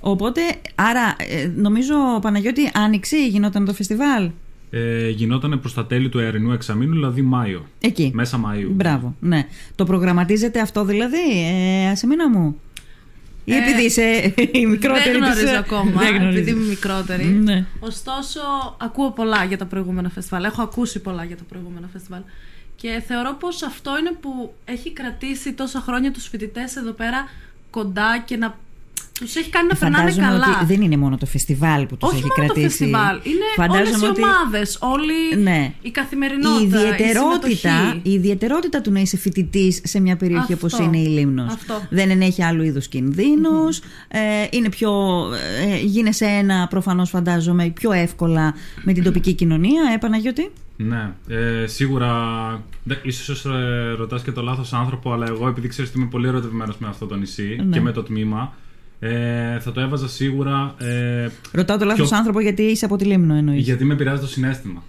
οπότε 0.00 0.40
άρα 0.74 1.16
ε, 1.18 1.50
νομίζω 1.56 1.94
Παναγιώτη 2.20 2.70
Άνοιξη 2.74 3.28
γινόταν 3.28 3.64
το 3.64 3.74
φεστιβάλ; 3.74 4.30
Ε, 4.70 5.08
γινόταν 5.08 5.60
προς 5.60 5.74
τα 5.74 5.86
τέλη 5.86 6.08
του 6.08 6.18
αερινού 6.20 6.52
εξαμήνου, 6.52 6.92
δηλαδή 6.92 7.22
Μάιο. 7.22 7.66
Εκεί. 7.80 8.10
Μέσα 8.14 8.40
Μαΐου. 8.40 8.68
Μπράβο, 8.70 9.14
ναι. 9.20 9.46
Το 9.74 9.84
προγραμματίζετε 9.84 10.60
αυτό 10.60 10.84
δηλαδή, 10.84 11.44
ε, 11.84 11.88
Ασεμίνα 11.90 12.30
μου; 12.30 12.60
Ή 13.44 13.52
Ε, 13.52 13.56
επειδή 13.56 13.82
είσαι 13.84 14.34
η 14.52 14.66
μικρότερη 14.66 15.10
Δεν 15.10 15.20
της, 15.20 15.30
γνωρίζω 15.30 15.54
ε, 15.54 15.56
ακόμα, 15.56 16.00
δεν 16.00 16.14
γνωρίζεις. 16.16 16.40
επειδή 16.40 16.50
είμαι 16.58 16.68
μικρότερη. 16.68 17.24
Ναι. 17.24 17.64
Ωστόσο, 17.80 18.40
ακούω 18.80 19.10
πολλά 19.10 19.44
για 19.44 19.58
τα 19.58 19.64
προηγούμενα 19.64 20.08
φεστιβάλ. 20.10 20.44
Έχω 20.44 20.62
ακούσει 20.62 21.00
πολλά 21.00 21.24
για 21.24 21.36
τα 21.36 21.42
προηγούμενα 21.48 21.88
φεστιβάλ. 21.92 22.20
Και 22.76 23.02
θεωρώ 23.06 23.34
πως 23.34 23.62
αυτό 23.62 23.98
είναι 23.98 24.12
που 24.12 24.54
έχει 24.64 24.92
κρατήσει 24.92 25.52
τόσα 25.52 25.80
χρόνια 25.80 26.12
τους 26.12 26.28
φοιτητές 26.28 26.76
εδώ 26.76 26.92
πέρα 26.92 27.28
κοντά 27.70 28.18
και 28.18 28.36
να 28.36 28.58
τους 29.20 29.36
έχει 29.36 29.50
κάνει 29.50 29.66
να 29.70 29.74
περνάνε 29.76 30.10
Φαντάζομαι 30.10 30.26
καλά. 30.26 30.56
ότι 30.56 30.64
δεν 30.74 30.80
είναι 30.82 30.96
μόνο 30.96 31.16
το 31.16 31.26
φεστιβάλ 31.26 31.86
που 31.86 31.96
τους 31.96 32.08
Όχι 32.08 32.18
έχει 32.18 32.26
μόνο 32.28 32.34
κρατήσει. 32.52 32.78
το 32.78 32.84
φεστιβάλ. 32.84 33.16
Είναι 33.24 33.44
Φαντάζομαι 33.56 33.88
όλες 33.88 34.00
οι 34.00 34.04
ότι 34.10 34.22
ομάδες, 34.22 34.78
όλη 34.80 35.42
Ναι. 35.42 35.72
η 35.82 35.88
η 35.88 35.90
καθημερινότητα, 35.90 36.60
η, 36.60 36.64
ιδιαιτερότητα, 36.64 37.56
συμμετοχή. 37.76 38.00
η 38.02 38.12
ιδιαιτερότητα 38.12 38.80
του 38.80 38.90
να 38.92 39.00
είσαι 39.00 39.16
φοιτητής 39.16 39.80
σε 39.84 40.00
μια 40.00 40.16
περιοχή 40.16 40.52
Αυτό. 40.52 40.66
όπως 40.66 40.86
είναι 40.86 40.98
η 40.98 41.06
Λίμνος. 41.06 41.52
Αυτό. 41.52 41.74
Δεν 41.90 42.10
ενέχει 42.10 42.42
άλλου 42.42 42.62
είδους 42.62 42.88
κινδύνους, 42.88 43.78
ε, 44.08 44.20
είναι 44.50 44.68
πιο, 44.68 44.90
ε, 45.72 45.80
γίνεσαι 45.84 46.24
ένα 46.24 46.66
προφανώς 46.70 47.10
φαντάζομαι 47.10 47.68
πιο 47.68 47.92
εύκολα 47.92 48.54
με 48.82 48.92
την 48.92 49.02
τοπική 49.02 49.32
κοινωνία, 49.32 49.82
ε 49.94 49.98
Παναγιώτη; 49.98 50.50
Ναι, 50.76 51.12
ε, 51.28 51.66
σίγουρα. 51.66 52.12
δε- 52.82 52.94
Ίσως 53.02 53.44
ε, 53.44 53.94
ρωτάς 53.98 54.22
και 54.22 54.32
το 54.32 54.42
λάθος 54.42 54.72
άνθρωπο, 54.72 55.12
αλλά 55.12 55.26
εγώ 55.28 55.48
επειδή 55.48 55.68
ξέρεις 55.68 55.90
ότι 55.90 55.98
είμαι 56.00 56.08
πολύ 56.08 56.26
ερωτευμένος 56.28 56.76
με 56.78 56.88
αυτό 56.88 57.06
το 57.06 57.14
νησί 57.16 57.56
Ναι. 57.64 57.72
και 57.76 57.80
με 57.80 57.92
το 57.92 58.02
τμήμα, 58.02 58.54
ε, 59.08 59.58
θα 59.60 59.72
το 59.72 59.80
έβαζα 59.80 60.08
σίγουρα. 60.08 60.74
Ε, 60.78 61.28
Ρωτάω 61.52 61.78
το 61.78 61.84
λάθος 61.84 62.08
Ποιο- 62.08 62.16
άνθρωπο 62.18 62.40
γιατί 62.40 62.62
είσαι 62.62 62.84
από 62.84 62.96
τη 62.96 63.04
Λίμνο 63.04 63.34
εννοείς. 63.34 63.64
γιατί 63.64 63.84
με 63.84 63.94
επηρεάζει 63.94 64.20
το 64.20 64.26
συνέστημα. 64.26 64.82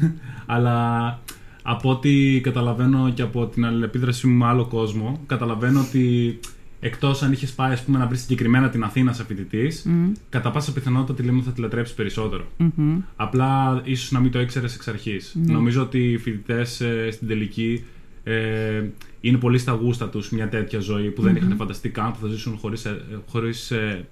αλλά 0.46 1.18
από 1.62 1.90
ό,τι 1.90 2.40
καταλαβαίνω 2.40 3.10
και 3.14 3.22
από 3.22 3.46
την 3.46 3.64
αλληλεπίδρασή 3.64 4.26
μου 4.26 4.36
με 4.36 4.46
άλλο 4.46 4.64
κόσμο, 4.66 5.20
καταλαβαίνω 5.26 5.80
ότι 5.80 6.38
εκτός 6.80 7.22
αν 7.22 7.32
είχες 7.32 7.50
πάει 7.52 7.72
ας 7.72 7.82
πούμε, 7.82 7.98
να 7.98 8.06
βρεις 8.06 8.20
συγκεκριμένα 8.20 8.68
την 8.68 8.82
Αθήνα 8.84 9.12
σε 9.12 9.24
φοιτητής, 9.24 9.82
Μμ, 9.86 10.12
κατά 10.28 10.50
πάσα 10.50 10.72
πιθανότητα 10.72 11.14
τη 11.14 11.22
Λίμνο 11.22 11.42
θα 11.42 11.50
τη 11.52 11.60
λατρέψεις 11.60 11.94
περισσότερο. 11.94 12.44
μμμ. 12.56 12.98
Απλά 13.16 13.80
ίσως 13.84 14.10
να 14.10 14.20
μην 14.20 14.30
το 14.30 14.40
ήξερες 14.40 14.74
εξ 14.74 14.88
αρχής. 14.88 15.36
Ναι. 15.44 15.52
Νομίζω 15.52 15.82
ότι 15.82 15.98
οι 16.10 16.18
φοιτητές 16.18 16.82
στην 17.10 17.28
τελική 17.28 17.84
ε, 18.24 18.84
είναι 19.20 19.36
πολύ 19.38 19.58
στα 19.58 19.72
γούστα 19.72 20.08
τους 20.08 20.30
μια 20.30 20.48
τέτοια 20.48 20.80
ζωή 20.80 21.10
που 21.10 21.22
δεν 21.22 21.36
είχαν 21.36 21.56
φανταστεί 21.56 21.88
καν 21.88 22.12
που 22.12 22.18
θα 22.22 22.26
ζήσουν 22.28 22.56
χωρίς 22.58 22.86
χωρίς, 23.26 23.70
ε, 23.70 24.04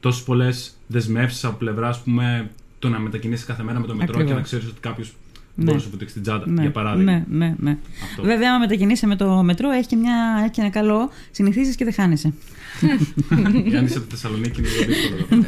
τόσες 0.00 0.22
πολλές 0.22 0.76
δεσμεύσεις 0.86 1.44
από 1.44 1.56
πλευρά 1.56 1.88
ας 1.88 2.00
πούμε, 2.00 2.50
το 2.78 2.88
να 2.88 2.98
μετακινήσεις 2.98 3.44
κάθε 3.46 3.62
μέρα 3.62 3.80
με 3.80 3.86
το 3.86 3.94
μετρό 3.94 4.12
Ακριβώς. 4.12 4.30
και 4.30 4.36
να 4.36 4.42
ξέρεις 4.44 4.66
ότι 4.66 4.80
κάποιος 4.80 5.14
Ναι. 5.56 5.64
μπορεί 5.64 5.76
να 5.76 5.82
σου 5.82 5.90
βουτήξει 5.90 6.14
την 6.14 6.22
τσάντα, 6.22 6.48
Ναι, 6.48 6.60
για 6.62 6.70
παράδειγμα. 6.70 7.12
ναι, 7.12 7.24
ναι, 7.28 7.54
ναι. 7.58 7.78
Αυτό. 8.10 8.22
Βέβαια, 8.22 8.50
άμα 8.50 8.58
μετακινείσαι 8.58 9.06
με 9.06 9.16
το 9.16 9.42
μετρό, 9.42 9.70
έχει 9.70 9.86
και, 9.86 9.96
μια, 9.96 10.14
έχει 10.42 10.50
και 10.50 10.60
ένα 10.60 10.70
καλό. 10.70 11.10
Συνηθίζεις 11.30 11.76
και 11.76 11.84
δεν 11.84 11.92
χάνεσαι. 11.92 12.32
Αν 13.78 13.84
είσαι 13.84 13.98
από 13.98 14.06
τη 14.06 14.10
Θεσσαλονίκη, 14.10 14.60
είναι 14.60 14.68
λίγο 14.68 14.84
δύσκολο. 14.92 15.44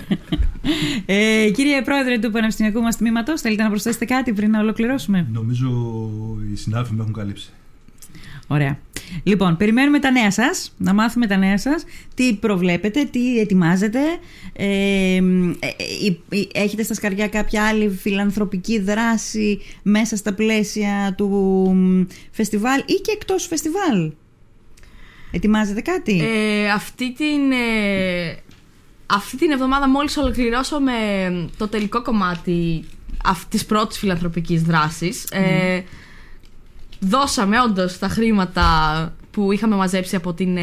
Ε, 1.06 1.50
κύριε 1.50 1.82
Πρόεδρε 1.82 2.18
του 2.18 2.30
Πανεπιστημιακού 2.30 2.80
μας 2.80 2.96
Τμήματος, 2.96 3.40
θέλετε 3.40 3.62
να 3.62 3.68
προσθέσετε 3.68 4.04
κάτι 4.04 4.32
πριν 4.32 4.50
να 4.50 4.60
ολοκληρώσουμε; 4.60 5.26
Νομίζω 5.32 5.68
οι 6.52 6.56
συνάδελφοι 6.56 6.94
με 6.94 7.00
έχουν 7.00 7.12
καλύψει. 7.12 7.50
Ωραία. 8.46 8.78
Λοιπόν, 9.22 9.56
περιμένουμε 9.56 9.98
τα 9.98 10.10
νέα 10.10 10.30
σας, 10.30 10.74
να 10.76 10.94
μάθουμε 10.94 11.26
τα 11.26 11.36
νέα 11.36 11.58
σας. 11.58 11.84
Τι 12.14 12.34
προβλέπετε, 12.34 13.04
τι 13.04 13.38
ετοιμάζετε. 13.38 13.98
Ε, 14.52 14.66
ε, 14.66 15.16
ε, 15.16 16.16
ε, 16.28 16.42
έχετε 16.52 16.82
στα 16.82 16.94
σκαριά 16.94 17.28
κάποια 17.28 17.66
άλλη 17.66 17.88
φιλανθρωπική 17.88 18.78
δράση 18.80 19.60
μέσα 19.82 20.16
στα 20.16 20.34
πλαίσια 20.34 21.14
του 21.16 21.28
μ, 21.74 22.02
φεστιβάλ 22.30 22.80
ή 22.86 22.92
και 22.92 23.12
εκτός 23.12 23.46
φεστιβάλ; 23.46 24.12
Ετοιμάζετε 25.30 25.80
κάτι; 25.80 26.22
Ε, 26.22 26.70
αυτή 26.70 27.12
την. 27.12 27.52
ε, 27.52 28.36
αυτή 29.06 29.36
την 29.36 29.50
εβδομάδα 29.50 29.88
μόλις 29.88 30.16
ολοκληρώσαμε 30.16 30.92
το 31.56 31.68
τελικό 31.68 32.02
κομμάτι 32.02 32.84
αυτής 33.24 33.48
της 33.48 33.66
πρώτης 33.66 33.98
φιλανθρωπικής 33.98 34.62
δράσης. 34.62 35.24
Ε, 35.30 35.82
δώσαμε 37.00 37.60
όντως 37.60 37.98
τα 37.98 38.08
χρήματα 38.08 38.64
που 39.30 39.52
είχαμε 39.52 39.76
μαζέψει 39.76 40.16
από 40.16 40.32
την 40.32 40.56
ε, 40.56 40.62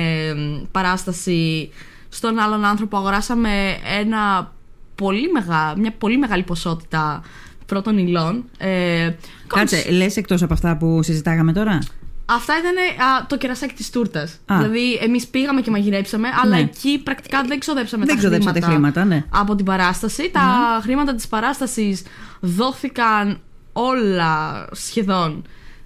παράσταση 0.72 1.70
στον 2.10 2.40
άλλον 2.40 2.66
άνθρωπο. 2.66 2.98
Αγοράσαμε 2.98 3.78
ένα 4.00 4.52
πολύ 4.96 5.32
μεγα, 5.32 5.74
μια 5.78 5.92
πολύ 5.92 6.18
μεγάλη 6.18 6.44
ποσότητα 6.44 7.22
πρώτων 7.66 7.98
υλών. 7.98 8.44
Ε, 8.58 9.12
Κάτσε, 9.48 9.92
λες 9.92 10.18
εκτός 10.18 10.42
από 10.42 10.54
αυτά 10.54 10.78
που 10.78 11.04
συζητάγαμε 11.04 11.54
τώρα; 11.54 11.80
Αυτά 12.26 12.54
ήταν 12.60 13.06
α, 13.08 13.26
το 13.28 13.38
κερασάκι 13.38 13.74
της 13.74 13.90
τούρτας. 13.90 14.40
Α. 14.46 14.58
Δηλαδή, 14.58 14.94
εμείς 14.94 15.28
πήγαμε 15.28 15.62
και 15.62 15.72
μαγειρέψαμε, 15.72 16.28
αλλά 16.44 16.56
Ναι. 16.56 16.62
εκεί 16.62 17.02
πρακτικά 17.04 17.44
δεν 17.48 17.60
ξοδέψαμε 17.60 18.06
Δεν 18.06 18.14
τα 18.16 18.20
ξοδέψατε 18.22 18.60
χρήματα, 18.62 19.06
ναι. 19.06 19.26
από 19.30 19.56
την 19.56 19.66
παράσταση. 19.66 20.30
Τα 20.32 20.80
χρήματα 20.82 21.16
της 21.16 21.28
παράστασης 21.28 22.04
δόθηκαν 22.40 23.40
όλα 23.74 24.66
σχεδόν 24.72 25.44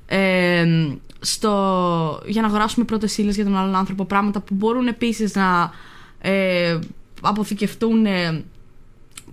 ε, 0.07 0.65
στο, 1.19 2.21
για 2.25 2.41
να 2.41 2.47
αγοράσουμε 2.47 2.85
πρώτες 2.85 3.17
ύλες 3.17 3.35
για 3.35 3.43
τον 3.43 3.57
άλλον 3.57 3.75
άνθρωπο. 3.75 4.05
Πράγματα 4.05 4.39
που 4.39 4.53
μπορούν 4.53 4.87
επίσης 4.87 5.35
να 5.35 5.71
ε, 6.21 6.79
αποθηκευτούν 7.21 8.05
ε, 8.05 8.43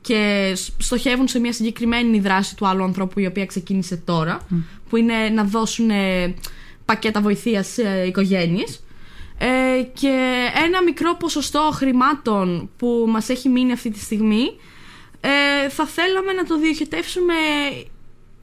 και 0.01 0.53
σ- 0.55 0.83
στοχεύουν 0.83 1.29
σε 1.29 1.39
μια 1.39 1.53
συγκεκριμένη 1.53 2.21
δράση 2.21 2.57
του 2.57 2.67
άλλου 2.67 2.85
ανθρώπου 2.85 3.21
η 3.21 3.27
οποία 3.27 3.47
ξεκίνησε 3.47 3.97
τώρα 3.97 4.41
που 4.89 4.97
είναι 4.97 5.29
να 5.29 5.45
δώσουν 5.45 5.91
ε, 5.91 6.35
πακέτα 6.85 7.21
βοηθείας 7.21 7.67
σε 7.67 8.05
οικογένειες 8.07 8.85
ε, 9.39 9.83
και 9.93 10.49
ένα 10.65 10.83
μικρό 10.83 11.17
ποσοστό 11.19 11.71
χρημάτων 11.73 12.71
που 12.77 13.07
μας 13.09 13.29
έχει 13.29 13.49
μείνει 13.49 13.73
αυτή 13.73 13.91
τη 13.91 13.99
στιγμή 13.99 14.45
ε, 15.21 15.69
θα 15.69 15.87
θέλαμε 15.87 16.33
να 16.33 16.45
το 16.45 16.59
διοχετεύσουμε 16.59 17.35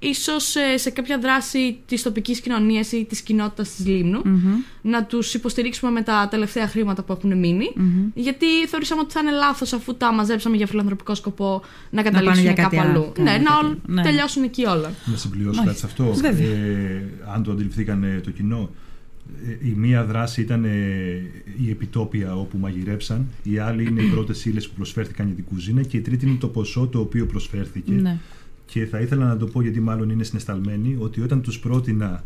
ίσως 0.03 0.55
ε, 0.55 0.77
σε 0.77 0.89
κάποια 0.89 1.17
δράση 1.19 1.77
της 1.85 2.01
τοπικής 2.03 2.39
κοινωνίας 2.39 2.91
ή 2.91 3.05
της 3.09 3.21
κοινότητας 3.21 3.75
της 3.75 3.85
Λίμνου 3.85 4.21
να 4.81 5.05
τους 5.05 5.33
υποστηρίξουμε 5.33 5.91
με 5.91 6.01
τα 6.01 6.27
τελευταία 6.31 6.67
χρήματα 6.67 7.03
που 7.03 7.11
έχουν 7.13 7.37
μείνει, 7.39 7.65
γιατί 8.13 8.45
θεωρήσαμε 8.67 9.01
ότι 9.01 9.11
θα 9.13 9.19
είναι 9.19 9.31
λάθος 9.31 9.73
αφού 9.73 9.95
τα 9.95 10.13
μαζέψαμε 10.13 10.55
για 10.57 10.67
φιλανθρωπικό 10.67 11.15
σκοπό 11.15 11.61
να 11.89 12.01
πάνε 12.03 12.09
καταλήξουν 12.09 12.43
για 12.43 12.53
κάπου 12.53 12.75
κάτι 12.75 12.87
άλλο, 12.87 12.99
αλλού. 12.99 13.11
κάτι 13.13 13.21
Ναι, 13.21 13.31
να 13.31 13.37
κάτι 13.37 13.49
όλ- 13.49 13.65
άλλο. 13.65 13.77
Ναι. 13.87 14.01
τελειώσουν 14.01 14.43
εκεί 14.43 14.65
όλα. 14.65 14.91
Να 15.05 15.17
συμπληρώσω 15.17 15.61
Μάλιστα. 15.63 15.87
κάτι 15.87 15.95
σε 15.95 16.03
αυτό. 16.11 16.27
Βέβαια. 16.27 16.47
Ε, 16.51 17.03
αν 17.33 17.43
το 17.43 17.51
αντιληφθήκαν 17.51 18.03
ε, 18.03 18.19
το 18.23 18.31
κοινό. 18.31 18.69
Ε, 19.47 19.67
η 19.67 19.73
μία 19.75 20.05
δράση 20.05 20.41
ήταν 20.41 20.63
ε, 20.65 20.69
η 21.65 21.69
επιτόπια 21.69 22.35
όπου 22.35 22.57
μαγειρέψαν. 22.57 23.27
Η 23.43 23.57
άλλη 23.57 23.83
είναι 23.87 24.01
οι 24.01 24.05
πρώτες 24.07 24.45
ύλες 24.45 24.67
που 24.67 24.73
προσφέρθηκαν 24.75 25.25
για 25.25 25.35
την 25.35 25.43
κουζίνα. 25.43 25.81
Και 25.83 25.97
η 25.97 26.01
τρίτη 26.01 26.25
είναι 26.25 26.37
το 26.39 26.47
ποσό 26.47 26.87
το 26.87 26.99
οποίο 26.99 27.25
προσφέρθηκε. 27.25 27.91
Ναι. 27.91 28.17
Και 28.71 28.86
θα 28.86 28.99
ήθελα 28.99 29.25
να 29.25 29.38
το 29.38 29.45
πω 29.45 29.62
γιατί 29.62 29.79
μάλλον 29.79 30.10
είναι 30.10 30.23
συναισθαλμένοι 30.23 30.97
ότι 30.99 31.21
όταν 31.21 31.41
τους 31.41 31.60
πρότεινα 31.60 32.23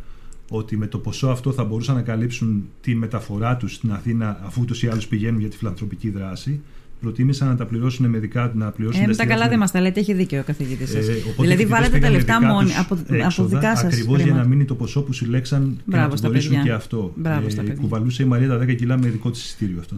ότι 0.50 0.78
με 0.78 0.88
το 0.88 0.98
ποσό 0.98 1.28
αυτό 1.28 1.52
θα 1.52 1.64
μπορούσαν 1.64 1.96
να 1.96 2.02
καλύψουν 2.02 2.70
τη 2.82 2.96
μεταφορά 2.96 3.58
τους 3.58 3.74
στην 3.74 3.92
Αθήνα 3.92 4.40
αφού 4.44 4.62
ούτως 4.62 4.84
ή 4.84 4.88
άλλως 4.88 5.08
πηγαίνουν 5.08 5.40
για 5.40 5.50
τη 5.50 5.58
φιλανθρωπική 5.58 6.10
δράση 6.10 6.62
προτίμησαν 7.02 7.48
να 7.48 7.56
τα 7.56 7.66
πληρώσουν 7.66 8.10
με 8.10 8.18
δικά 8.18 8.52
να 8.56 8.72
πληρώσουν 8.72 9.02
Ε, 9.02 9.06
τα 9.06 9.12
τα 9.12 9.16
καλά 9.16 9.24
εστιατόρια. 9.24 9.50
δεν 9.50 9.60
μας 9.60 9.72
τα 9.72 9.82
λέτε, 9.82 10.00
έχει 10.00 10.14
δίκιο 10.14 10.40
ο 10.40 10.44
καθηγητής 10.44 10.90
σας. 10.90 11.08
Ε, 11.08 11.12
οπότε 11.12 11.18
οι 11.28 11.34
δηλαδή, 11.36 11.50
φοιτητές 11.50 11.70
βάλετε 11.70 11.92
τα 11.92 11.98
πήγαν 11.98 12.12
με 12.12 12.18
λεφτά 12.18 12.38
δικά 12.40 12.54
μόνοι 12.54 12.66
τους 12.68 12.78
από, 12.80 12.94
από 12.94 13.14
έξοδα, 13.16 13.60
δικά 13.60 13.76
σας. 13.76 13.94
Ακριβώς 13.94 14.22
για 14.22 14.34
να 14.34 14.44
μείνει 14.46 14.66
το 14.66 14.76
ποσό 14.76 15.02
που 15.02 15.14
συλλέξαν 15.14 15.78
Μπράβο 15.86 16.06
και 16.06 16.12
να 16.12 16.18
στα 16.18 16.26
το 16.28 16.32
βοηθήσουν 16.32 16.56
παιδιά. 16.56 16.72
και 16.72 16.78
αυτό. 16.78 17.14
Μπράβο 17.16 17.50
στα 17.50 17.62
παιδιά. 17.62 17.82
κουβαλούσε 17.82 18.24
η 18.24 18.26
Μαρία 18.26 18.48
τα 18.48 18.58
10 18.58 18.76
κιλά 18.76 18.98
με 18.98 19.08
δικό 19.10 19.32
της 19.32 19.44
εισιτήριο 19.46 19.78
αυτό. 19.80 19.96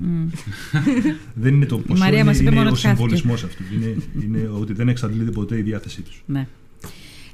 δεν 1.44 1.54
είναι 1.54 1.66
το 1.66 1.78
ποσό, 1.78 2.04
Μαρία 2.04 2.18
είναι, 2.18 2.28
μας 2.28 2.40
είπε 2.40 2.50
είναι 2.50 2.56
μόνο 2.56 2.70
ο 2.70 2.72
ότι 2.72 2.82
χάθηκε. 2.82 3.00
συμβολισμός 3.00 3.44
αυτού. 3.44 3.64
Είναι, 3.76 3.96
είναι 4.24 4.50
ότι 4.60 4.74
δεν 4.74 4.88
εξαντλείται 4.90 5.32
ποτέ 5.32 5.58
η 5.58 5.62
διάθεσή 5.62 6.02
τους. 6.02 6.24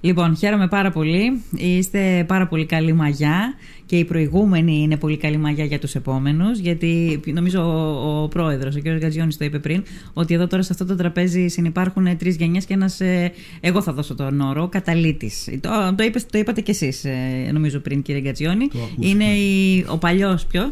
Ναι. 0.04 0.10
Λοιπόν, 0.10 0.36
χαίρομαι 0.38 0.68
πάρα 0.68 0.92
πολύ. 0.92 1.42
Είστε 1.56 2.26
πάρα 2.28 2.48
πολύ 2.48 2.66
καλή 2.66 2.94
μαγιά 2.94 3.54
και 3.86 3.96
η 3.98 4.06
προηγούμενη 4.06 4.82
είναι 4.82 4.98
πολύ 4.98 5.18
καλή 5.18 5.38
μαγιά 5.38 5.66
για 5.66 5.80
τους 5.80 5.96
επόμενους 5.96 6.60
γιατί 6.60 7.20
νομίζω 7.34 7.62
ο, 7.62 8.24
ο 8.24 8.28
πρόεδρος, 8.28 8.76
ο 8.76 8.80
κ. 8.80 8.88
Γκατζιώνης 8.88 9.38
το 9.38 9.46
είπε 9.46 9.60
πριν 9.60 9.84
ότι 10.14 10.34
εδώ 10.34 10.48
τώρα 10.48 10.64
σε 10.64 10.70
αυτό 10.72 10.86
το 10.86 10.96
τραπέζι 10.96 11.48
συνυπάρχουν 11.48 12.18
τρεις 12.18 12.36
γενιές 12.36 12.66
και 12.66 12.74
ένας, 12.74 13.00
ε, 13.00 13.32
εγώ 13.60 13.82
θα 13.82 13.94
δώσω 13.94 14.16
τον 14.16 14.42
όρο, 14.42 14.68
καταλήτης. 14.68 15.50
Το, 15.62 15.70
το, 15.98 16.04
είπες- 16.04 16.26
το 16.26 16.38
είπατε 16.38 16.62
κι 16.62 16.72
εσείς 16.72 17.06
ε, 17.06 17.50
νομίζω 17.54 17.80
πριν 17.80 18.02
κύριε 18.02 18.22
Γκατζιώνη. 18.22 18.68
Το 18.68 18.78
ακούστηκε. 18.80 19.08
Είναι 19.08 19.26
η, 19.26 19.86
ο 19.90 19.98
παλιός 19.98 20.46
ποιος; 20.46 20.70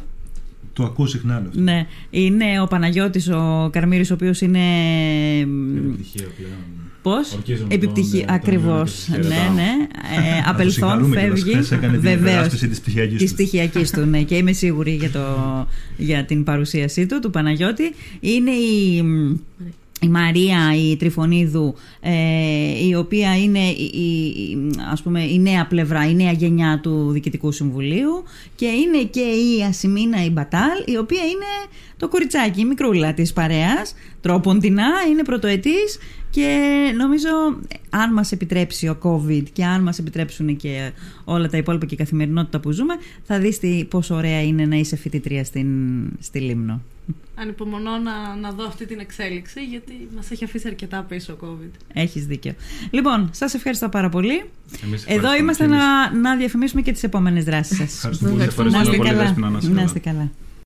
Το 0.73 0.83
ακούω 0.83 1.05
συχνά 1.05 1.35
άλλο 1.35 1.47
αυτό. 1.47 1.61
Ναι, 1.61 1.87
είναι 2.09 2.61
ο 2.61 2.67
Παναγιώτης 2.67 3.29
ο 3.29 3.69
Καρμύρης 3.71 4.11
ο 4.11 4.13
οποίος 4.13 4.41
είναι... 4.41 4.59
Είναι 5.39 5.79
επιτυχία 5.87 6.27
πλέον. 6.37 6.90
Πώς; 7.01 7.33
Ορκίζουμε 7.33 7.73
Επιτυχία. 7.73 8.11
τον, 8.11 8.19
ε, 8.19 8.25
τον 8.25 8.35
Ακριβώς. 8.35 9.07
Ιόνιο 9.07 9.21
και 9.21 9.21
τους 9.21 9.27
Ναι, 9.29 9.35
χαιρετάμε. 9.35 9.61
ναι. 9.61 10.27
Ε, 10.27 10.35
Να 10.35 10.43
το 10.43 10.49
απελθόν, 10.49 10.71
συγχαρούμε 10.71 11.15
κιόλας. 11.15 11.39
φεύγει. 11.39 11.51
Χθες 11.53 11.71
έκανε 11.71 11.91
την 11.93 12.01
Βεβαίως. 12.01 12.21
υπεράσπιση 12.31 12.67
της 12.67 12.79
πτυχιακής 12.79 13.17
Της 13.17 13.29
του. 13.29 13.33
πτυχιακής 13.35 13.91
του, 13.91 13.99
ναι. 14.05 14.21
Και 14.21 14.35
είμαι 14.35 14.51
σίγουρη 14.51 14.91
για, 14.91 15.09
το, 15.11 15.19
για 15.97 16.25
την 16.25 16.43
παρουσίασή 16.43 17.05
του, 17.05 17.19
του 17.19 17.29
Παναγιώτη. 17.29 17.83
Είναι 18.19 18.51
η, 18.51 18.95
η 20.01 20.07
Μαρία 20.09 20.57
η 20.75 20.95
Τριφωνίδου, 20.97 21.75
ε, 22.01 22.11
η 22.87 22.95
οποία 22.95 23.37
είναι 23.37 23.59
η, 23.59 23.91
η- 23.93 24.41
η- 24.41 24.57
ας 24.91 25.01
πούμε, 25.01 25.23
η 25.23 25.39
νέα 25.39 25.67
πλευρά, 25.67 26.09
η 26.09 26.13
νέα 26.13 26.31
γενιά 26.31 26.79
του 26.83 27.09
Διοικητικού 27.11 27.51
Συμβουλίου 27.51 28.23
και 28.55 28.65
είναι 28.65 29.03
και 29.09 29.19
η 29.19 29.63
Ασημίνα 29.69 30.23
η 30.25 30.29
Μπατάλ, 30.29 30.77
η 30.85 30.97
οποία 30.97 31.21
είναι 31.23 31.69
το 31.97 32.07
κοριτσάκι, 32.07 32.61
η 32.61 32.65
μικρούλα 32.65 33.13
της 33.13 33.33
παρέας, 33.33 33.95
τρόποντινά, 34.21 34.87
είναι 35.11 35.23
πρωτοετής 35.23 35.97
και 36.31 36.59
νομίζω 36.97 37.29
αν 37.89 38.13
μας 38.13 38.31
επιτρέψει 38.31 38.87
ο 38.87 38.97
COVID 39.03 39.43
και 39.53 39.65
αν 39.65 39.81
μας 39.83 39.99
επιτρέψουν 39.99 40.55
και 40.55 40.91
όλα 41.23 41.47
τα 41.49 41.57
υπόλοιπα 41.57 41.85
και 41.85 41.93
η 41.93 41.97
καθημερινότητα 41.97 42.59
που 42.59 42.71
ζούμε, 42.71 42.93
θα 43.23 43.39
δεις 43.39 43.59
τι, 43.59 43.85
πόσο 43.89 44.15
ωραία 44.15 44.41
είναι 44.43 44.65
να 44.65 44.75
είσαι 44.75 44.95
φοιτητρία 44.95 45.43
στην, 45.43 45.67
στη 46.19 46.39
Λίμνο. 46.39 46.81
Ανυπομονώ 47.35 47.97
να, 47.97 48.35
να 48.41 48.51
δω 48.51 48.65
αυτή 48.65 48.85
την 48.85 48.99
εξέλιξη 48.99 49.63
γιατί 49.65 49.93
μας 50.15 50.31
έχει 50.31 50.43
αφήσει 50.43 50.67
αρκετά 50.67 51.05
πίσω 51.09 51.33
ο 51.33 51.37
COVID. 51.45 51.69
Έχεις 51.93 52.25
δίκιο. 52.25 52.53
Λοιπόν, 52.91 53.29
σας 53.33 53.53
ευχαριστώ 53.53 53.89
πάρα 53.89 54.09
πολύ. 54.09 54.43
Εμείς 54.83 55.03
Εδώ 55.05 55.15
ευχαριστούμε 55.15 55.37
είμαστε 55.37 55.65
και 55.65 55.71
εμείς. 55.71 55.83
να, 55.83 56.29
να 56.29 56.35
διαφημίσουμε 56.35 56.81
και 56.81 56.91
τις 56.91 57.03
επόμενες 57.03 57.43
δράσεις 57.43 57.77
σας. 57.77 57.93
Ευχαριστούμε 57.93 58.31
πολύ. 58.31 58.43
Ευχαριστούμε 58.43 58.77
Να 58.77 58.81
είστε 58.83 58.97
πολύ, 58.97 59.09
καλά. 59.09 59.23
Δέσποινα, 59.23 59.49
να 59.49 59.57
είσαι 59.57 59.67
Να 59.67 59.73
καλά. 59.73 59.85
είστε 59.85 59.99
καλά. 59.99 60.31